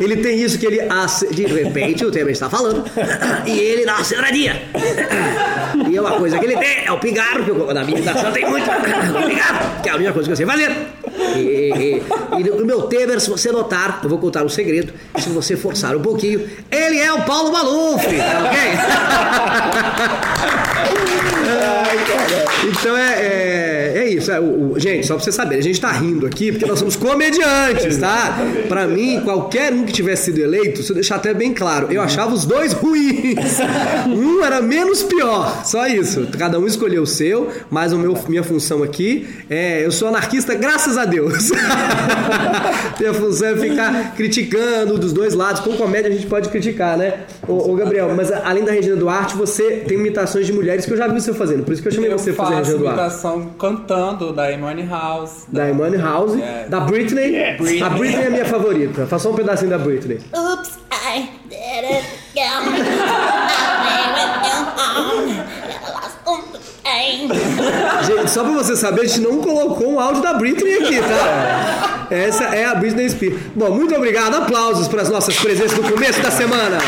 Ele 0.00 0.16
tem 0.18 0.40
isso 0.40 0.58
que 0.58 0.66
ele, 0.66 0.80
de 1.32 1.46
repente, 1.46 2.04
o 2.04 2.10
Temer 2.10 2.32
está 2.32 2.48
falando, 2.48 2.84
e 3.46 3.58
ele 3.58 3.84
dá 3.84 3.94
uma. 3.96 4.06
E 5.90 5.96
é 5.96 6.00
uma 6.00 6.12
coisa 6.12 6.38
que 6.38 6.44
ele 6.44 6.56
tem, 6.56 6.84
é 6.86 6.92
o 6.92 6.98
pigarro, 6.98 7.44
que 7.44 7.50
eu, 7.50 7.72
na 7.74 7.84
minha 7.84 7.98
imitação 7.98 8.32
tem 8.32 8.48
muito 8.48 8.64
pigarro, 8.64 9.82
que 9.82 9.88
é 9.88 9.92
a 9.92 9.96
única 9.96 10.12
coisa 10.12 10.28
que 10.28 10.32
eu 10.32 10.36
sei 10.36 10.46
fazer. 10.46 10.75
E, 11.36 11.40
e, 11.40 12.02
e 12.38 12.44
no 12.44 12.64
meu 12.64 12.82
Temer, 12.82 13.20
se 13.20 13.28
você 13.28 13.52
notar, 13.52 14.00
eu 14.02 14.08
vou 14.08 14.18
contar 14.18 14.44
um 14.44 14.48
segredo, 14.48 14.92
se 15.18 15.28
você 15.28 15.56
forçar 15.56 15.94
um 15.96 16.02
pouquinho, 16.02 16.48
ele 16.70 16.98
é 16.98 17.12
o 17.12 17.22
Paulo 17.22 17.52
Maluf, 17.52 18.04
tá 18.04 18.44
ok? 18.44 18.58
Então 22.68 22.96
é, 22.96 23.12
é, 23.12 23.92
é 23.96 24.08
isso. 24.08 24.30
é, 24.30 24.40
o- 24.40 24.72
o- 24.72 24.78
gente, 24.80 25.06
só 25.06 25.14
pra 25.14 25.22
vocês 25.24 25.34
saberem, 25.36 25.60
a 25.60 25.62
gente 25.62 25.80
tá 25.80 25.90
rindo 25.92 26.26
aqui 26.26 26.50
porque 26.52 26.66
nós 26.66 26.78
somos 26.78 26.96
comediantes, 26.96 27.98
tá? 27.98 28.36
Pra 28.68 28.86
mim, 28.86 29.20
qualquer 29.24 29.72
um 29.72 29.84
que 29.84 29.92
tivesse 29.92 30.26
sido 30.26 30.38
eleito, 30.40 30.82
se 30.82 30.90
eu 30.90 30.94
deixar 30.94 31.16
até 31.16 31.32
bem 31.32 31.52
claro, 31.54 31.88
eu 31.90 32.00
achava 32.02 32.34
os 32.34 32.44
dois 32.44 32.72
ruins. 32.72 33.36
Um 34.08 34.44
era 34.44 34.60
menos 34.60 35.02
pior, 35.02 35.64
só 35.64 35.86
isso. 35.86 36.26
Cada 36.38 36.58
um 36.58 36.66
escolheu 36.66 37.02
o 37.02 37.06
seu, 37.06 37.48
mas 37.70 37.92
o 37.92 37.98
meu, 37.98 38.16
minha 38.28 38.42
função 38.42 38.82
aqui 38.82 39.26
é. 39.48 39.84
Eu 39.84 39.92
sou 39.92 40.08
anarquista, 40.08 40.54
graças 40.54 40.96
a 40.98 41.04
Deus. 41.04 41.50
minha 42.98 43.14
função 43.14 43.48
é 43.48 43.56
ficar 43.56 44.14
criticando 44.16 44.98
dos 44.98 45.12
dois 45.12 45.34
lados. 45.34 45.60
Com 45.60 45.76
comédia 45.76 46.10
a 46.10 46.14
gente 46.14 46.26
pode 46.26 46.48
criticar, 46.48 46.96
né? 46.96 47.20
Ô, 47.46 47.70
ô, 47.72 47.74
Gabriel, 47.74 48.12
mas 48.16 48.30
além 48.32 48.64
da 48.64 48.72
Regina 48.72 48.96
Duarte, 48.96 49.36
você 49.36 49.82
tem 49.86 49.98
imitações 49.98 50.46
de 50.46 50.52
mulheres 50.52 50.84
que 50.86 50.92
eu 50.92 50.96
já 50.96 51.06
vi 51.06 51.20
você 51.20 51.32
fazendo. 51.56 51.64
Por 51.64 51.72
isso 51.72 51.82
que 51.82 51.88
eu 51.88 51.92
chamei 51.92 52.12
Eu 52.12 52.18
você 52.18 52.32
pra 52.32 52.46
fazer 52.46 52.72
a 52.72 52.76
imitação 52.76 53.46
cantando 53.58 54.32
da 54.32 54.50
Imani 54.52 54.86
House. 54.86 55.44
Da 55.48 55.68
Imani 55.68 55.96
House, 55.96 56.38
É. 56.40 56.66
da 56.68 56.80
Britney. 56.80 57.56
Britney. 57.56 57.82
A 57.82 57.88
Britney 57.90 58.24
é 58.24 58.26
a 58.26 58.30
minha 58.30 58.44
favorita. 58.44 59.06
Faça 59.06 59.28
um 59.28 59.34
pedacinho 59.34 59.70
da 59.70 59.78
Britney. 59.78 60.20
Oops, 60.34 60.78
I 60.92 61.28
did 61.48 61.84
it. 61.92 62.06
Gente, 68.06 68.30
só 68.30 68.42
pra 68.44 68.52
você 68.52 68.76
saber, 68.76 69.02
a 69.02 69.04
gente 69.04 69.20
não 69.20 69.38
colocou 69.38 69.92
um 69.92 70.00
áudio 70.00 70.22
da 70.22 70.34
Britney 70.34 70.74
aqui, 70.74 71.00
tá? 71.00 72.06
Essa 72.10 72.44
é 72.44 72.64
a 72.64 72.74
Britney 72.74 73.08
Spears. 73.10 73.36
Bom, 73.54 73.70
muito 73.70 73.94
obrigado. 73.94 74.34
Aplausos 74.36 74.86
para 74.88 75.02
as 75.02 75.08
nossas 75.10 75.36
presenças 75.36 75.76
no 75.76 75.90
começo 75.90 76.20
da 76.22 76.30
semana. 76.30 76.78